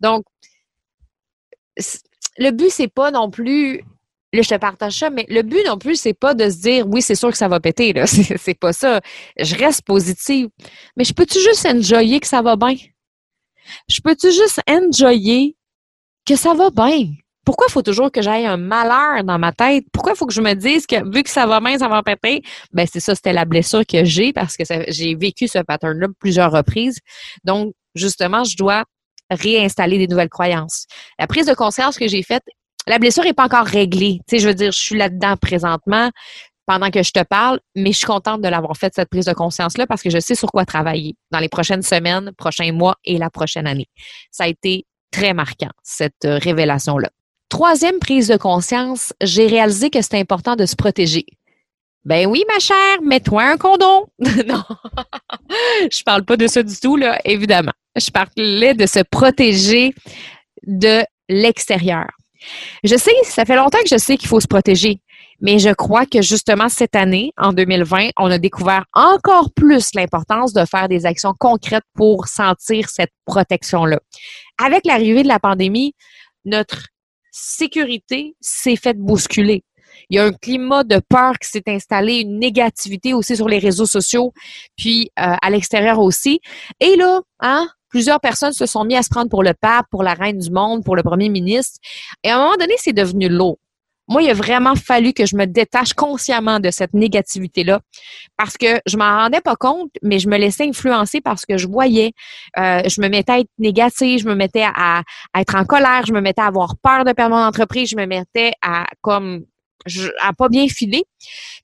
Donc, 0.00 0.24
le 2.38 2.50
but, 2.50 2.70
c'est 2.70 2.92
pas 2.92 3.12
non 3.12 3.30
plus 3.30 3.84
Là, 4.32 4.40
je 4.40 4.48
te 4.48 4.54
partage 4.56 4.94
ça, 4.94 5.10
mais 5.10 5.26
le 5.28 5.42
but 5.42 5.62
non 5.66 5.76
plus, 5.76 5.96
c'est 5.96 6.14
pas 6.14 6.34
de 6.34 6.48
se 6.48 6.56
dire 6.56 6.86
oui, 6.88 7.02
c'est 7.02 7.14
sûr 7.14 7.30
que 7.30 7.36
ça 7.36 7.48
va 7.48 7.60
péter, 7.60 7.92
là. 7.92 8.06
C'est 8.06 8.58
pas 8.58 8.72
ça. 8.72 9.00
Je 9.38 9.54
reste 9.56 9.82
positive. 9.82 10.48
Mais 10.96 11.04
je 11.04 11.12
peux-tu 11.12 11.38
juste 11.38 11.66
enjoyer 11.66 12.18
que 12.18 12.26
ça 12.26 12.40
va 12.40 12.56
bien? 12.56 12.74
Je 13.88 14.00
peux-tu 14.02 14.32
juste 14.32 14.60
enjoyer 14.68 15.56
que 16.26 16.36
ça 16.36 16.54
va 16.54 16.70
bien? 16.70 17.12
Pourquoi 17.44 17.66
il 17.68 17.72
faut 17.72 17.82
toujours 17.82 18.10
que 18.10 18.22
j'aille 18.22 18.46
un 18.46 18.56
malheur 18.56 19.24
dans 19.24 19.38
ma 19.38 19.52
tête? 19.52 19.84
Pourquoi 19.92 20.12
il 20.12 20.16
faut 20.16 20.26
que 20.26 20.32
je 20.32 20.40
me 20.40 20.54
dise 20.54 20.86
que 20.86 21.04
vu 21.12 21.22
que 21.24 21.30
ça 21.30 21.46
va 21.46 21.60
bien, 21.60 21.76
ça 21.76 21.88
va 21.88 22.02
péter? 22.02 22.42
Ben, 22.72 22.86
c'est 22.90 23.00
ça, 23.00 23.14
c'était 23.14 23.32
la 23.32 23.44
blessure 23.44 23.84
que 23.84 24.04
j'ai 24.04 24.32
parce 24.32 24.56
que 24.56 24.64
j'ai 24.88 25.14
vécu 25.14 25.48
ce 25.48 25.58
pattern-là 25.58 26.06
plusieurs 26.20 26.52
reprises. 26.52 27.00
Donc, 27.44 27.74
justement, 27.94 28.44
je 28.44 28.56
dois 28.56 28.84
réinstaller 29.28 29.98
des 29.98 30.06
nouvelles 30.06 30.28
croyances. 30.28 30.86
La 31.18 31.26
prise 31.26 31.46
de 31.46 31.54
conscience 31.54 31.98
que 31.98 32.06
j'ai 32.06 32.22
faite 32.22 32.44
la 32.86 32.98
blessure 32.98 33.24
n'est 33.24 33.32
pas 33.32 33.44
encore 33.44 33.66
réglée. 33.66 34.20
Tu 34.28 34.36
sais, 34.36 34.42
je 34.42 34.48
veux 34.48 34.54
dire, 34.54 34.72
je 34.72 34.78
suis 34.78 34.96
là-dedans 34.96 35.36
présentement 35.36 36.10
pendant 36.66 36.90
que 36.90 37.02
je 37.02 37.10
te 37.10 37.22
parle, 37.22 37.60
mais 37.74 37.92
je 37.92 37.98
suis 37.98 38.06
contente 38.06 38.40
de 38.40 38.48
l'avoir 38.48 38.76
fait, 38.76 38.92
cette 38.94 39.08
prise 39.08 39.26
de 39.26 39.32
conscience-là, 39.32 39.86
parce 39.86 40.02
que 40.02 40.10
je 40.10 40.18
sais 40.18 40.34
sur 40.34 40.50
quoi 40.50 40.64
travailler 40.64 41.16
dans 41.30 41.40
les 41.40 41.48
prochaines 41.48 41.82
semaines, 41.82 42.32
prochains 42.36 42.72
mois 42.72 42.96
et 43.04 43.18
la 43.18 43.30
prochaine 43.30 43.66
année. 43.66 43.88
Ça 44.30 44.44
a 44.44 44.48
été 44.48 44.86
très 45.10 45.34
marquant, 45.34 45.70
cette 45.82 46.24
euh, 46.24 46.38
révélation-là. 46.38 47.10
Troisième 47.48 47.98
prise 47.98 48.28
de 48.28 48.36
conscience, 48.36 49.12
j'ai 49.20 49.46
réalisé 49.46 49.90
que 49.90 50.00
c'était 50.00 50.20
important 50.20 50.56
de 50.56 50.64
se 50.64 50.74
protéger. 50.74 51.26
Ben 52.04 52.26
oui, 52.26 52.44
ma 52.48 52.58
chère, 52.58 53.02
mets-toi 53.02 53.42
un 53.42 53.56
condom. 53.58 54.06
non, 54.18 54.64
je 55.90 56.02
parle 56.02 56.24
pas 56.24 56.36
de 56.36 56.46
ça 56.46 56.62
du 56.62 56.74
tout, 56.80 56.96
là, 56.96 57.20
évidemment. 57.24 57.72
Je 57.94 58.10
parlais 58.10 58.74
de 58.74 58.86
se 58.86 59.00
protéger 59.10 59.94
de 60.66 61.04
l'extérieur. 61.28 62.06
Je 62.84 62.96
sais, 62.96 63.12
ça 63.24 63.44
fait 63.44 63.56
longtemps 63.56 63.78
que 63.82 63.88
je 63.90 63.98
sais 63.98 64.16
qu'il 64.16 64.28
faut 64.28 64.40
se 64.40 64.46
protéger, 64.46 65.00
mais 65.40 65.58
je 65.58 65.70
crois 65.70 66.06
que 66.06 66.22
justement 66.22 66.68
cette 66.68 66.96
année, 66.96 67.32
en 67.36 67.52
2020, 67.52 68.10
on 68.18 68.30
a 68.30 68.38
découvert 68.38 68.84
encore 68.92 69.52
plus 69.54 69.90
l'importance 69.94 70.52
de 70.52 70.64
faire 70.64 70.88
des 70.88 71.06
actions 71.06 71.34
concrètes 71.38 71.84
pour 71.94 72.26
sentir 72.26 72.88
cette 72.88 73.12
protection-là. 73.26 74.00
Avec 74.62 74.86
l'arrivée 74.86 75.22
de 75.22 75.28
la 75.28 75.40
pandémie, 75.40 75.94
notre 76.44 76.88
sécurité 77.30 78.36
s'est 78.40 78.76
faite 78.76 78.98
bousculer. 78.98 79.64
Il 80.10 80.16
y 80.16 80.18
a 80.18 80.24
un 80.24 80.32
climat 80.32 80.84
de 80.84 81.00
peur 81.08 81.38
qui 81.38 81.48
s'est 81.48 81.62
installé, 81.66 82.20
une 82.20 82.38
négativité 82.38 83.14
aussi 83.14 83.36
sur 83.36 83.48
les 83.48 83.58
réseaux 83.58 83.86
sociaux, 83.86 84.32
puis 84.76 85.10
euh, 85.18 85.34
à 85.40 85.50
l'extérieur 85.50 85.98
aussi. 85.98 86.40
Et 86.80 86.96
là, 86.96 87.20
hein, 87.40 87.68
plusieurs 87.92 88.20
personnes 88.20 88.52
se 88.52 88.66
sont 88.66 88.84
mis 88.84 88.96
à 88.96 89.02
se 89.02 89.10
prendre 89.10 89.28
pour 89.28 89.44
le 89.44 89.52
pape, 89.54 89.86
pour 89.90 90.02
la 90.02 90.14
reine 90.14 90.38
du 90.38 90.50
monde, 90.50 90.82
pour 90.82 90.96
le 90.96 91.02
premier 91.02 91.28
ministre. 91.28 91.78
Et 92.24 92.30
à 92.30 92.36
un 92.36 92.42
moment 92.42 92.56
donné, 92.58 92.74
c'est 92.78 92.92
devenu 92.92 93.28
lourd. 93.28 93.58
Moi, 94.08 94.22
il 94.22 94.30
a 94.30 94.34
vraiment 94.34 94.74
fallu 94.74 95.12
que 95.12 95.26
je 95.26 95.36
me 95.36 95.46
détache 95.46 95.94
consciemment 95.94 96.58
de 96.58 96.70
cette 96.70 96.92
négativité-là 96.92 97.80
parce 98.36 98.56
que 98.56 98.80
je 98.84 98.96
m'en 98.96 99.16
rendais 99.16 99.40
pas 99.40 99.54
compte, 99.54 99.90
mais 100.02 100.18
je 100.18 100.28
me 100.28 100.36
laissais 100.36 100.64
influencer 100.68 101.20
parce 101.20 101.46
que 101.46 101.56
je 101.56 101.68
voyais, 101.68 102.12
euh, 102.58 102.82
je 102.88 103.00
me 103.00 103.08
mettais 103.08 103.32
à 103.32 103.38
être 103.38 103.50
négative, 103.58 104.20
je 104.20 104.28
me 104.28 104.34
mettais 104.34 104.64
à, 104.64 105.02
à, 105.32 105.40
être 105.40 105.54
en 105.54 105.64
colère, 105.64 106.04
je 106.04 106.12
me 106.12 106.20
mettais 106.20 106.42
à 106.42 106.46
avoir 106.46 106.76
peur 106.82 107.04
de 107.04 107.12
perdre 107.12 107.36
mon 107.36 107.42
entreprise, 107.42 107.90
je 107.90 107.96
me 107.96 108.06
mettais 108.06 108.52
à 108.60 108.86
comme 109.02 109.44
je, 109.86 110.08
pas 110.38 110.48
bien 110.48 110.66
filer. 110.68 111.04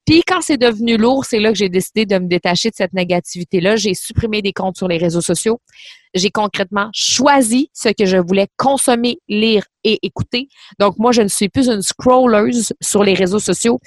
Puis 0.06 0.22
quand 0.26 0.40
c'est 0.40 0.56
devenu 0.56 0.96
lourd, 0.96 1.25
c'est 1.25 1.38
là 1.38 1.50
que 1.50 1.58
j'ai 1.58 1.68
décidé 1.68 2.06
de 2.06 2.18
me 2.18 2.26
détacher 2.26 2.70
de 2.70 2.75
cette 2.75 2.92
négativité-là. 2.92 3.76
J'ai 3.76 3.94
supprimé 3.94 4.42
des 4.42 4.52
comptes 4.52 4.76
sur 4.76 4.88
les 4.88 4.98
réseaux 4.98 5.20
sociaux. 5.20 5.60
J'ai 6.14 6.30
concrètement 6.30 6.88
choisi 6.94 7.70
ce 7.75 7.90
que 7.90 8.06
je 8.06 8.16
voulais 8.16 8.46
consommer, 8.56 9.18
lire 9.28 9.64
et 9.84 9.98
écouter. 10.02 10.48
Donc 10.78 10.98
moi, 10.98 11.12
je 11.12 11.22
ne 11.22 11.28
suis 11.28 11.48
plus 11.48 11.68
une 11.68 11.82
scrolleuse 11.82 12.72
sur 12.80 13.04
les 13.04 13.14
réseaux 13.14 13.38
sociaux. 13.38 13.80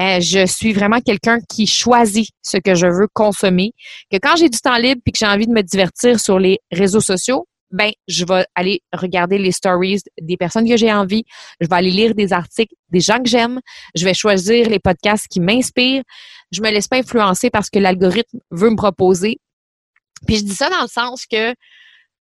Euh, 0.00 0.20
je 0.20 0.46
suis 0.46 0.72
vraiment 0.72 1.00
quelqu'un 1.00 1.38
qui 1.48 1.66
choisit 1.66 2.30
ce 2.42 2.56
que 2.56 2.74
je 2.74 2.86
veux 2.86 3.08
consommer. 3.12 3.72
Que 4.10 4.18
quand 4.18 4.36
j'ai 4.36 4.48
du 4.48 4.58
temps 4.58 4.78
libre 4.78 5.00
puis 5.04 5.12
que 5.12 5.18
j'ai 5.18 5.26
envie 5.26 5.46
de 5.46 5.52
me 5.52 5.62
divertir 5.62 6.20
sur 6.20 6.38
les 6.38 6.58
réseaux 6.70 7.00
sociaux, 7.00 7.47
ben 7.70 7.90
je 8.06 8.24
vais 8.24 8.46
aller 8.54 8.82
regarder 8.92 9.38
les 9.38 9.52
stories 9.52 10.00
des 10.20 10.36
personnes 10.36 10.68
que 10.68 10.76
j'ai 10.76 10.92
envie, 10.92 11.24
je 11.60 11.68
vais 11.68 11.76
aller 11.76 11.90
lire 11.90 12.14
des 12.14 12.32
articles 12.32 12.74
des 12.90 13.00
gens 13.00 13.18
que 13.18 13.28
j'aime, 13.28 13.60
je 13.94 14.04
vais 14.04 14.14
choisir 14.14 14.68
les 14.68 14.78
podcasts 14.78 15.28
qui 15.28 15.40
m'inspirent. 15.40 16.02
Je 16.50 16.62
me 16.62 16.70
laisse 16.70 16.88
pas 16.88 16.96
influencer 16.96 17.50
parce 17.50 17.68
que 17.68 17.78
l'algorithme 17.78 18.38
veut 18.50 18.70
me 18.70 18.76
proposer. 18.76 19.38
Puis 20.26 20.36
je 20.36 20.44
dis 20.44 20.54
ça 20.54 20.70
dans 20.70 20.82
le 20.82 20.88
sens 20.88 21.26
que 21.26 21.54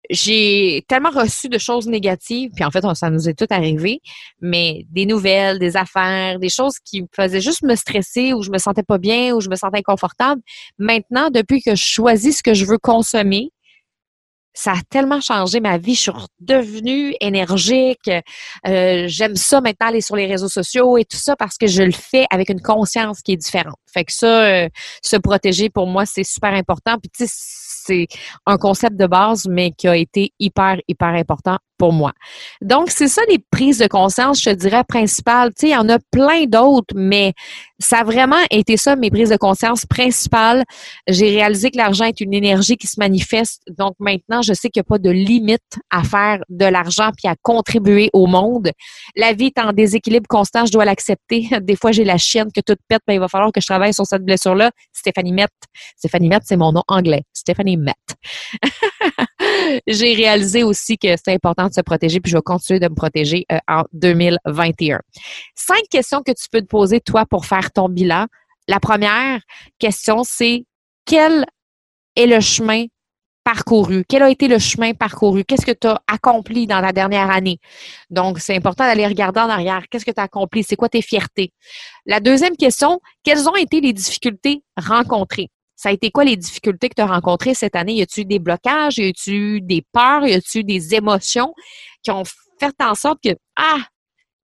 j'ai 0.10 0.84
tellement 0.88 1.12
reçu 1.12 1.48
de 1.48 1.58
choses 1.58 1.88
négatives, 1.88 2.52
puis 2.56 2.64
en 2.66 2.72
fait, 2.72 2.84
ça 2.96 3.10
nous 3.10 3.30
est 3.30 3.38
tout 3.38 3.48
arrivé, 3.50 4.02
mais 4.42 4.86
des 4.90 5.06
nouvelles, 5.06 5.60
des 5.60 5.78
affaires, 5.78 6.40
des 6.40 6.50
choses 6.50 6.80
qui 6.84 7.04
me 7.04 7.08
faisaient 7.16 7.42
juste 7.42 7.62
me 7.64 7.76
stresser 7.76 8.34
ou 8.34 8.42
je 8.42 8.50
me 8.50 8.58
sentais 8.58 8.84
pas 8.84 8.98
bien 8.98 9.34
ou 9.34 9.42
je 9.42 9.50
me 9.50 9.56
sentais 9.56 9.80
inconfortable. 9.80 10.42
Maintenant, 10.80 11.30
depuis 11.30 11.62
que 11.62 11.76
je 11.76 11.84
choisis 11.84 12.40
ce 12.40 12.44
que 12.44 12.54
je 12.54 12.66
veux 12.66 12.80
consommer, 12.80 13.52
ça 14.62 14.74
a 14.74 14.82
tellement 14.90 15.22
changé 15.22 15.60
ma 15.60 15.80
vie. 15.80 15.96
Je 15.96 16.02
suis 16.02 16.12
redevenue 16.12 17.16
énergique. 17.20 18.12
Euh, 18.68 19.06
j'aime 19.08 19.36
ça 19.36 19.60
maintenant 19.60 19.88
aller 19.88 20.02
sur 20.02 20.16
les 20.16 20.28
réseaux 20.28 20.50
sociaux 20.50 20.98
et 20.98 21.06
tout 21.06 21.18
ça 21.18 21.36
parce 21.36 21.58
que 21.58 21.66
je 21.66 21.82
le 21.82 21.92
fais 21.92 22.26
avec 22.30 22.50
une 22.50 22.62
conscience 22.62 23.22
qui 23.22 23.32
est 23.32 23.38
différente. 23.38 23.78
Fait 23.92 24.06
que 24.06 24.14
ça, 24.14 24.46
euh, 24.46 24.70
se 25.02 25.16
protéger 25.16 25.72
pour 25.72 25.88
moi, 25.88 26.06
c'est 26.06 26.24
super 26.24 26.54
important. 26.54 26.98
Puis 27.02 27.10
tu 27.10 27.26
sais, 27.26 27.34
c'est 27.84 28.08
un 28.46 28.58
concept 28.58 28.98
de 28.98 29.08
base, 29.08 29.48
mais 29.50 29.72
qui 29.72 29.88
a 29.88 29.96
été 29.96 30.32
hyper, 30.40 30.78
hyper 30.88 31.10
important 31.10 31.58
pour 31.82 31.94
moi. 31.94 32.14
Donc, 32.62 32.92
c'est 32.92 33.08
ça 33.08 33.24
les 33.28 33.40
prises 33.40 33.80
de 33.80 33.88
conscience, 33.88 34.40
je 34.40 34.52
te 34.52 34.56
dirais, 34.56 34.84
principales. 34.88 35.50
Tu 35.50 35.62
sais, 35.62 35.68
il 35.70 35.72
y 35.72 35.76
en 35.76 35.90
a 35.90 35.98
plein 36.12 36.46
d'autres, 36.46 36.94
mais 36.96 37.34
ça 37.80 38.02
a 38.02 38.04
vraiment 38.04 38.44
été 38.52 38.78
ça, 38.78 38.96
mes 38.96 39.10
prises 39.10 39.32
de 39.32 39.36
conscience 39.36 39.84
principales. 39.88 40.64
J'ai 41.08 41.32
réalisé 41.32 41.72
que 41.72 41.78
l'argent 41.78 42.06
est 42.06 42.22
une 42.22 42.36
énergie 42.36 42.78
qui 42.78 42.86
se 42.86 43.00
manifeste. 43.00 43.64
Donc, 43.80 43.96
maintenant, 43.98 44.44
je 44.44 44.54
sais 44.54 44.70
qu'il 44.70 44.80
n'y 44.80 44.86
a 44.86 44.90
pas 44.90 45.00
de 45.00 45.10
limite 45.10 45.80
à 45.90 46.04
faire 46.04 46.44
de 46.50 46.66
l'argent 46.66 47.10
puis 47.18 47.28
à 47.28 47.34
contribuer 47.42 48.12
au 48.14 48.28
monde. 48.28 48.70
La 49.16 49.34
vie 49.34 49.48
est 49.48 49.60
en 49.60 49.74
déséquilibre 49.74 50.28
constant, 50.30 50.68
je 50.68 50.72
dois 50.72 50.86
l'accepter. 50.86 51.50
Des 51.62 51.76
fois, 51.76 51.92
j'ai 51.92 52.04
la 52.04 52.20
chienne 52.20 52.52
que 52.54 52.62
tout 52.62 52.76
pète, 52.90 53.02
mais 53.08 53.16
il 53.16 53.20
va 53.20 53.28
falloir 53.28 53.52
que 53.52 53.60
je 53.60 53.66
travaille 53.66 53.96
sur 53.96 54.06
cette 54.06 54.24
blessure-là. 54.24 54.70
Stéphanie 54.94 55.34
Mette. 55.34 55.50
Stéphanie 55.98 56.30
Mette, 56.30 56.44
c'est 56.46 56.58
mon 56.58 56.74
nom 56.74 56.84
anglais. 56.88 57.24
Stéphanie 57.34 57.78
Mette. 57.78 57.96
j'ai 59.88 60.14
réalisé 60.14 60.64
aussi 60.64 60.98
que 60.98 61.10
c'est 61.24 61.34
important 61.34 61.68
de 61.68 61.74
se 61.74 61.82
protéger, 61.82 62.20
puis 62.20 62.32
je 62.32 62.38
vais 62.38 62.42
continuer 62.42 62.80
de 62.80 62.88
me 62.88 62.96
protéger 62.96 63.46
euh, 63.52 63.58
en 63.68 63.84
2021. 63.94 65.00
Cinq 65.56 65.82
questions 65.90 66.22
que 66.22 66.32
tu 66.32 66.46
peux 66.52 66.62
te 66.62 66.68
poser, 66.68 67.00
toi, 67.02 67.26
pour 67.26 67.46
faire 67.46 67.72
ton 67.72 67.90
bilan. 67.90 68.26
La 68.68 68.80
première 68.80 69.42
question, 69.80 70.24
c'est 70.24 70.66
quel 71.06 71.46
est 72.16 72.28
le 72.28 72.40
chemin 72.40 72.86
parcouru? 73.44 74.04
Quel 74.08 74.24
a 74.24 74.30
été 74.30 74.48
le 74.48 74.60
chemin 74.60 74.94
parcouru? 74.94 75.44
Qu'est-ce 75.44 75.66
que 75.66 75.72
tu 75.72 75.88
as 75.88 76.02
accompli 76.08 76.68
dans 76.68 76.80
la 76.80 76.92
dernière 76.92 77.30
année? 77.30 77.60
Donc, 78.10 78.40
c'est 78.40 78.56
important 78.56 78.84
d'aller 78.84 79.08
regarder 79.08 79.40
en 79.40 79.50
arrière. 79.50 79.84
Qu'est-ce 79.90 80.06
que 80.06 80.12
tu 80.12 80.20
as 80.20 80.24
accompli? 80.24 80.64
C'est 80.64 80.76
quoi 80.76 80.90
tes 80.90 81.02
fiertés? 81.02 81.52
La 82.06 82.20
deuxième 82.20 82.56
question, 82.56 83.00
quelles 83.24 83.48
ont 83.50 83.56
été 83.56 83.82
les 83.82 83.94
difficultés 83.94 84.64
rencontrées? 84.78 85.50
Ça 85.82 85.90
a 85.90 85.94
été 85.94 86.12
quoi 86.12 86.26
les 86.26 86.38
difficultés 86.38 86.90
que 86.90 86.94
tu 86.94 87.02
as 87.02 87.08
rencontrées 87.08 87.56
cette 87.56 87.76
année? 87.76 87.94
Y 87.94 88.04
a-tu 88.04 88.24
des 88.24 88.38
blocages? 88.38 89.00
Y 89.00 89.08
a-tu 89.10 89.62
des 89.62 89.84
peurs? 89.92 90.28
Y 90.28 90.34
a-tu 90.34 90.64
des 90.64 90.94
émotions 90.94 91.56
qui 92.04 92.12
ont 92.12 92.22
fait 92.60 92.76
en 92.84 92.94
sorte 92.94 93.18
que, 93.24 93.32
ah, 93.56 93.80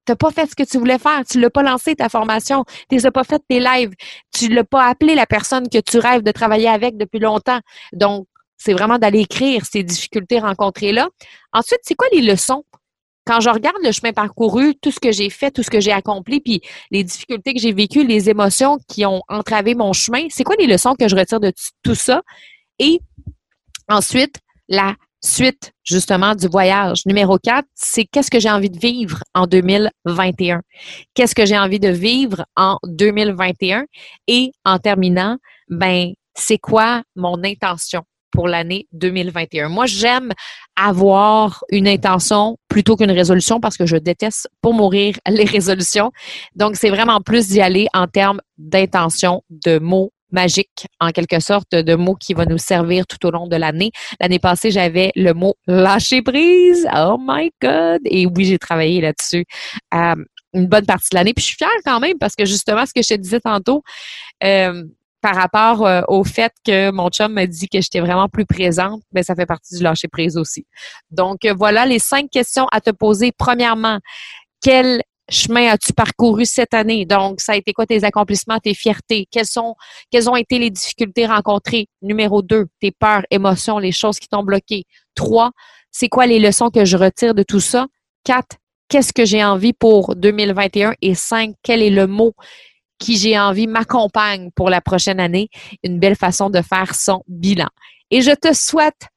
t'as 0.05 0.15
pas 0.15 0.31
fait 0.31 0.49
ce 0.49 0.55
que 0.55 0.63
tu 0.63 0.79
voulais 0.79 0.97
faire, 0.97 1.23
tu 1.29 1.39
l'as 1.39 1.51
pas 1.51 1.61
lancé 1.61 1.95
ta 1.95 2.09
formation, 2.09 2.65
tu 2.89 2.95
n'as 2.95 3.11
pas 3.11 3.23
fait 3.23 3.39
tes 3.47 3.59
lives, 3.59 3.93
tu 4.33 4.47
l'as 4.47 4.63
pas 4.63 4.85
appelé 4.85 5.13
la 5.13 5.27
personne 5.27 5.69
que 5.69 5.77
tu 5.77 5.99
rêves 5.99 6.23
de 6.23 6.31
travailler 6.31 6.69
avec 6.69 6.97
depuis 6.97 7.19
longtemps. 7.19 7.59
Donc, 7.93 8.25
c'est 8.57 8.73
vraiment 8.73 8.97
d'aller 8.97 9.19
écrire 9.19 9.63
ces 9.63 9.83
difficultés 9.83 10.39
rencontrées 10.39 10.91
là. 10.91 11.07
Ensuite, 11.53 11.81
c'est 11.83 11.93
quoi 11.93 12.07
les 12.13 12.21
leçons 12.21 12.63
quand 13.27 13.41
je 13.41 13.49
regarde 13.49 13.77
le 13.83 13.91
chemin 13.91 14.13
parcouru, 14.13 14.73
tout 14.81 14.91
ce 14.91 14.99
que 14.99 15.11
j'ai 15.11 15.29
fait, 15.29 15.51
tout 15.51 15.61
ce 15.61 15.69
que 15.69 15.81
j'ai 15.81 15.91
accompli, 15.91 16.39
puis 16.39 16.61
les 16.91 17.03
difficultés 17.03 17.53
que 17.53 17.59
j'ai 17.59 17.73
vécues, 17.73 18.07
les 18.07 18.29
émotions 18.29 18.79
qui 18.87 19.05
ont 19.05 19.21
entravé 19.27 19.75
mon 19.75 19.91
chemin, 19.91 20.27
c'est 20.29 20.45
quoi 20.45 20.55
les 20.57 20.65
leçons 20.65 20.95
que 20.95 21.07
je 21.07 21.15
retire 21.15 21.41
de 21.41 21.51
tout 21.83 21.95
ça? 21.95 22.21
Et 22.79 23.01
ensuite, 23.89 24.37
la 24.69 24.95
suite 25.21 25.73
justement 25.83 26.35
du 26.35 26.47
voyage. 26.47 27.05
Numéro 27.05 27.37
4, 27.37 27.67
c'est 27.75 28.05
qu'est-ce 28.05 28.31
que 28.31 28.39
j'ai 28.39 28.49
envie 28.49 28.69
de 28.69 28.79
vivre 28.79 29.23
en 29.33 29.45
2021? 29.47 30.61
Qu'est-ce 31.13 31.35
que 31.35 31.45
j'ai 31.45 31.57
envie 31.57 31.79
de 31.79 31.89
vivre 31.89 32.45
en 32.55 32.77
2021? 32.85 33.85
Et 34.27 34.51
en 34.63 34.79
terminant, 34.79 35.37
ben, 35.69 36.13
c'est 36.35 36.59
quoi 36.59 37.03
mon 37.15 37.43
intention? 37.43 38.03
Pour 38.31 38.47
l'année 38.47 38.87
2021. 38.93 39.69
Moi, 39.69 39.85
j'aime 39.85 40.31
avoir 40.75 41.63
une 41.69 41.87
intention 41.87 42.57
plutôt 42.67 42.95
qu'une 42.95 43.11
résolution 43.11 43.59
parce 43.59 43.77
que 43.77 43.85
je 43.85 43.97
déteste 43.97 44.47
pour 44.61 44.73
mourir 44.73 45.15
les 45.27 45.45
résolutions. 45.45 46.11
Donc, 46.55 46.75
c'est 46.75 46.89
vraiment 46.89 47.21
plus 47.21 47.47
d'y 47.47 47.61
aller 47.61 47.87
en 47.93 48.07
termes 48.07 48.41
d'intention, 48.57 49.43
de 49.49 49.79
mots 49.79 50.11
magiques, 50.31 50.87
en 50.99 51.11
quelque 51.11 51.39
sorte, 51.39 51.71
de 51.71 51.95
mots 51.95 52.15
qui 52.15 52.33
vont 52.33 52.45
nous 52.45 52.57
servir 52.57 53.07
tout 53.07 53.25
au 53.25 53.31
long 53.31 53.47
de 53.47 53.55
l'année. 53.55 53.91
L'année 54.19 54.39
passée, 54.39 54.71
j'avais 54.71 55.11
le 55.15 55.33
mot 55.33 55.55
lâcher 55.67 56.21
prise. 56.21 56.87
Oh 56.93 57.17
my 57.19 57.49
God! 57.61 58.01
Et 58.05 58.25
oui, 58.25 58.45
j'ai 58.45 58.59
travaillé 58.59 59.01
là-dessus. 59.01 59.45
Euh, 59.93 60.15
une 60.53 60.67
bonne 60.67 60.85
partie 60.85 61.09
de 61.11 61.15
l'année. 61.15 61.33
Puis 61.33 61.43
je 61.43 61.47
suis 61.49 61.57
fière 61.57 61.69
quand 61.85 61.99
même 61.99 62.17
parce 62.17 62.35
que 62.35 62.45
justement, 62.45 62.85
ce 62.85 62.93
que 62.93 63.01
je 63.01 63.15
te 63.15 63.19
disais 63.19 63.39
tantôt, 63.39 63.83
euh, 64.43 64.83
par 65.21 65.35
rapport 65.35 65.85
euh, 65.85 66.01
au 66.07 66.23
fait 66.23 66.51
que 66.65 66.91
mon 66.91 67.09
chum 67.09 67.33
m'a 67.33 67.47
dit 67.47 67.67
que 67.67 67.81
j'étais 67.81 67.99
vraiment 67.99 68.29
plus 68.29 68.45
présente, 68.45 69.01
ben, 69.11 69.23
ça 69.23 69.35
fait 69.35 69.45
partie 69.45 69.75
du 69.75 69.83
lâcher 69.83 70.07
prise 70.07 70.37
aussi. 70.37 70.65
Donc 71.11 71.45
euh, 71.45 71.53
voilà 71.57 71.85
les 71.85 71.99
cinq 71.99 72.29
questions 72.29 72.67
à 72.71 72.81
te 72.81 72.91
poser. 72.91 73.31
Premièrement, 73.37 73.99
quel 74.61 75.01
chemin 75.29 75.67
as-tu 75.67 75.93
parcouru 75.93 76.45
cette 76.45 76.73
année? 76.73 77.05
Donc, 77.05 77.41
ça 77.41 77.53
a 77.53 77.55
été 77.55 77.73
quoi 77.73 77.85
tes 77.85 78.03
accomplissements, 78.03 78.59
tes 78.59 78.73
fiertés? 78.73 79.27
Quelles 79.31 79.45
sont, 79.45 79.75
quelles 80.11 80.29
ont 80.29 80.35
été 80.35 80.59
les 80.59 80.69
difficultés 80.69 81.25
rencontrées? 81.25 81.87
Numéro 82.01 82.41
deux, 82.41 82.67
tes 82.79 82.91
peurs, 82.91 83.23
émotions, 83.29 83.79
les 83.79 83.91
choses 83.91 84.19
qui 84.19 84.27
t'ont 84.27 84.43
bloqué. 84.43 84.85
Trois, 85.15 85.51
c'est 85.91 86.09
quoi 86.09 86.25
les 86.27 86.39
leçons 86.39 86.69
que 86.69 86.85
je 86.85 86.97
retire 86.97 87.33
de 87.33 87.43
tout 87.43 87.59
ça? 87.59 87.87
Quatre, 88.23 88.57
qu'est-ce 88.89 89.13
que 89.13 89.25
j'ai 89.25 89.43
envie 89.43 89.73
pour 89.73 90.15
2021? 90.15 90.93
Et 91.01 91.15
cinq, 91.15 91.55
quel 91.63 91.81
est 91.81 91.89
le 91.89 92.07
mot 92.07 92.33
qui 92.99 93.17
j'ai 93.17 93.37
envie 93.37 93.67
m'accompagne 93.67 94.49
pour 94.55 94.69
la 94.69 94.81
prochaine 94.81 95.19
année. 95.19 95.49
Une 95.83 95.99
belle 95.99 96.15
façon 96.15 96.49
de 96.49 96.61
faire 96.61 96.95
son 96.95 97.23
bilan. 97.27 97.67
Et 98.11 98.21
je 98.21 98.31
te 98.31 98.53
souhaite 98.53 99.07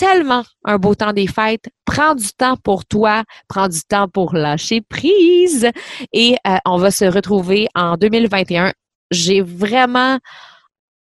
tellement 0.00 0.44
un 0.64 0.78
beau 0.78 0.94
temps 0.94 1.12
des 1.12 1.26
fêtes. 1.26 1.68
Prends 1.84 2.14
du 2.14 2.28
temps 2.32 2.56
pour 2.56 2.86
toi, 2.86 3.24
prends 3.48 3.68
du 3.68 3.82
temps 3.82 4.08
pour 4.08 4.34
lâcher 4.34 4.80
prise 4.80 5.68
et 6.12 6.36
euh, 6.46 6.56
on 6.64 6.78
va 6.78 6.90
se 6.90 7.04
retrouver 7.04 7.68
en 7.74 7.96
2021. 7.96 8.72
J'ai 9.10 9.42
vraiment 9.42 10.18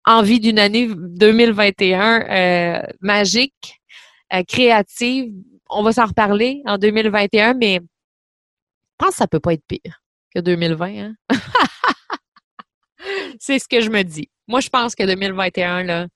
envie 0.07 0.41
d'une 0.41 0.59
année 0.59 0.89
2021 0.89 2.23
euh, 2.23 2.83
magique, 3.03 3.79
euh, 4.33 4.43
créative. 4.49 5.35
On 5.69 5.83
va 5.83 5.93
s'en 5.93 6.07
reparler 6.07 6.63
en 6.65 6.79
2021, 6.79 7.55
mais 7.55 7.81
je 7.83 8.97
pense 8.97 9.11
que 9.11 9.17
ça 9.17 9.27
peut 9.27 9.41
pas 9.41 9.53
être 9.53 9.67
pire 9.69 10.03
que 10.35 10.41
2020. 10.41 10.87
Hein? 10.87 11.15
c'est 13.41 13.59
ce 13.59 13.69
que 13.69 13.81
je 13.81 13.91
me 13.91 14.03
dis. 14.03 14.29
Moi, 14.47 14.61
je 14.61 14.69
pense 14.69 14.95
que 14.95 15.05
2021, 15.05 15.85
là, 15.85 16.07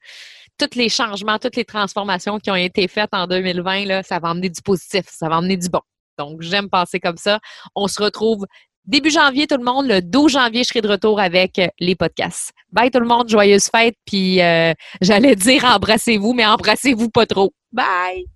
tous 0.59 0.77
les 0.77 0.89
changements, 0.89 1.39
toutes 1.39 1.57
les 1.57 1.65
transformations 1.65 2.39
qui 2.39 2.51
ont 2.51 2.57
été 2.57 2.89
faites 2.89 3.13
en 3.13 3.27
2020, 3.27 3.85
là, 3.85 4.03
ça 4.03 4.19
va 4.19 4.31
emmener 4.31 4.49
du 4.49 4.63
positif, 4.63 5.05
ça 5.09 5.29
va 5.29 5.39
emmener 5.39 5.57
du 5.57 5.69
bon. 5.69 5.81
Donc, 6.19 6.43
j'aime 6.43 6.69
penser 6.69 7.01
comme 7.01 7.17
ça. 7.17 7.41
On 7.75 7.89
se 7.89 8.03
retrouve 8.03 8.47
début 8.85 9.11
janvier, 9.11 9.47
tout 9.47 9.57
le 9.57 9.65
monde. 9.65 9.87
Le 9.87 10.01
12 10.01 10.33
janvier, 10.33 10.63
je 10.63 10.69
serai 10.69 10.81
de 10.81 10.89
retour 10.89 11.21
avec 11.21 11.61
les 11.79 11.95
podcasts. 11.95 12.53
Bye 12.71 12.91
tout 12.91 13.01
le 13.01 13.07
monde, 13.07 13.29
joyeuse 13.29 13.67
fête. 13.67 13.97
Puis, 14.05 14.41
euh, 14.41 14.73
j'allais 15.01 15.37
dire 15.37 15.65
embrassez-vous, 15.65 16.35
mais 16.35 16.47
embrassez-vous 16.47 17.11
pas 17.11 17.27
trop. 17.27 17.53
Bye! 17.73 18.27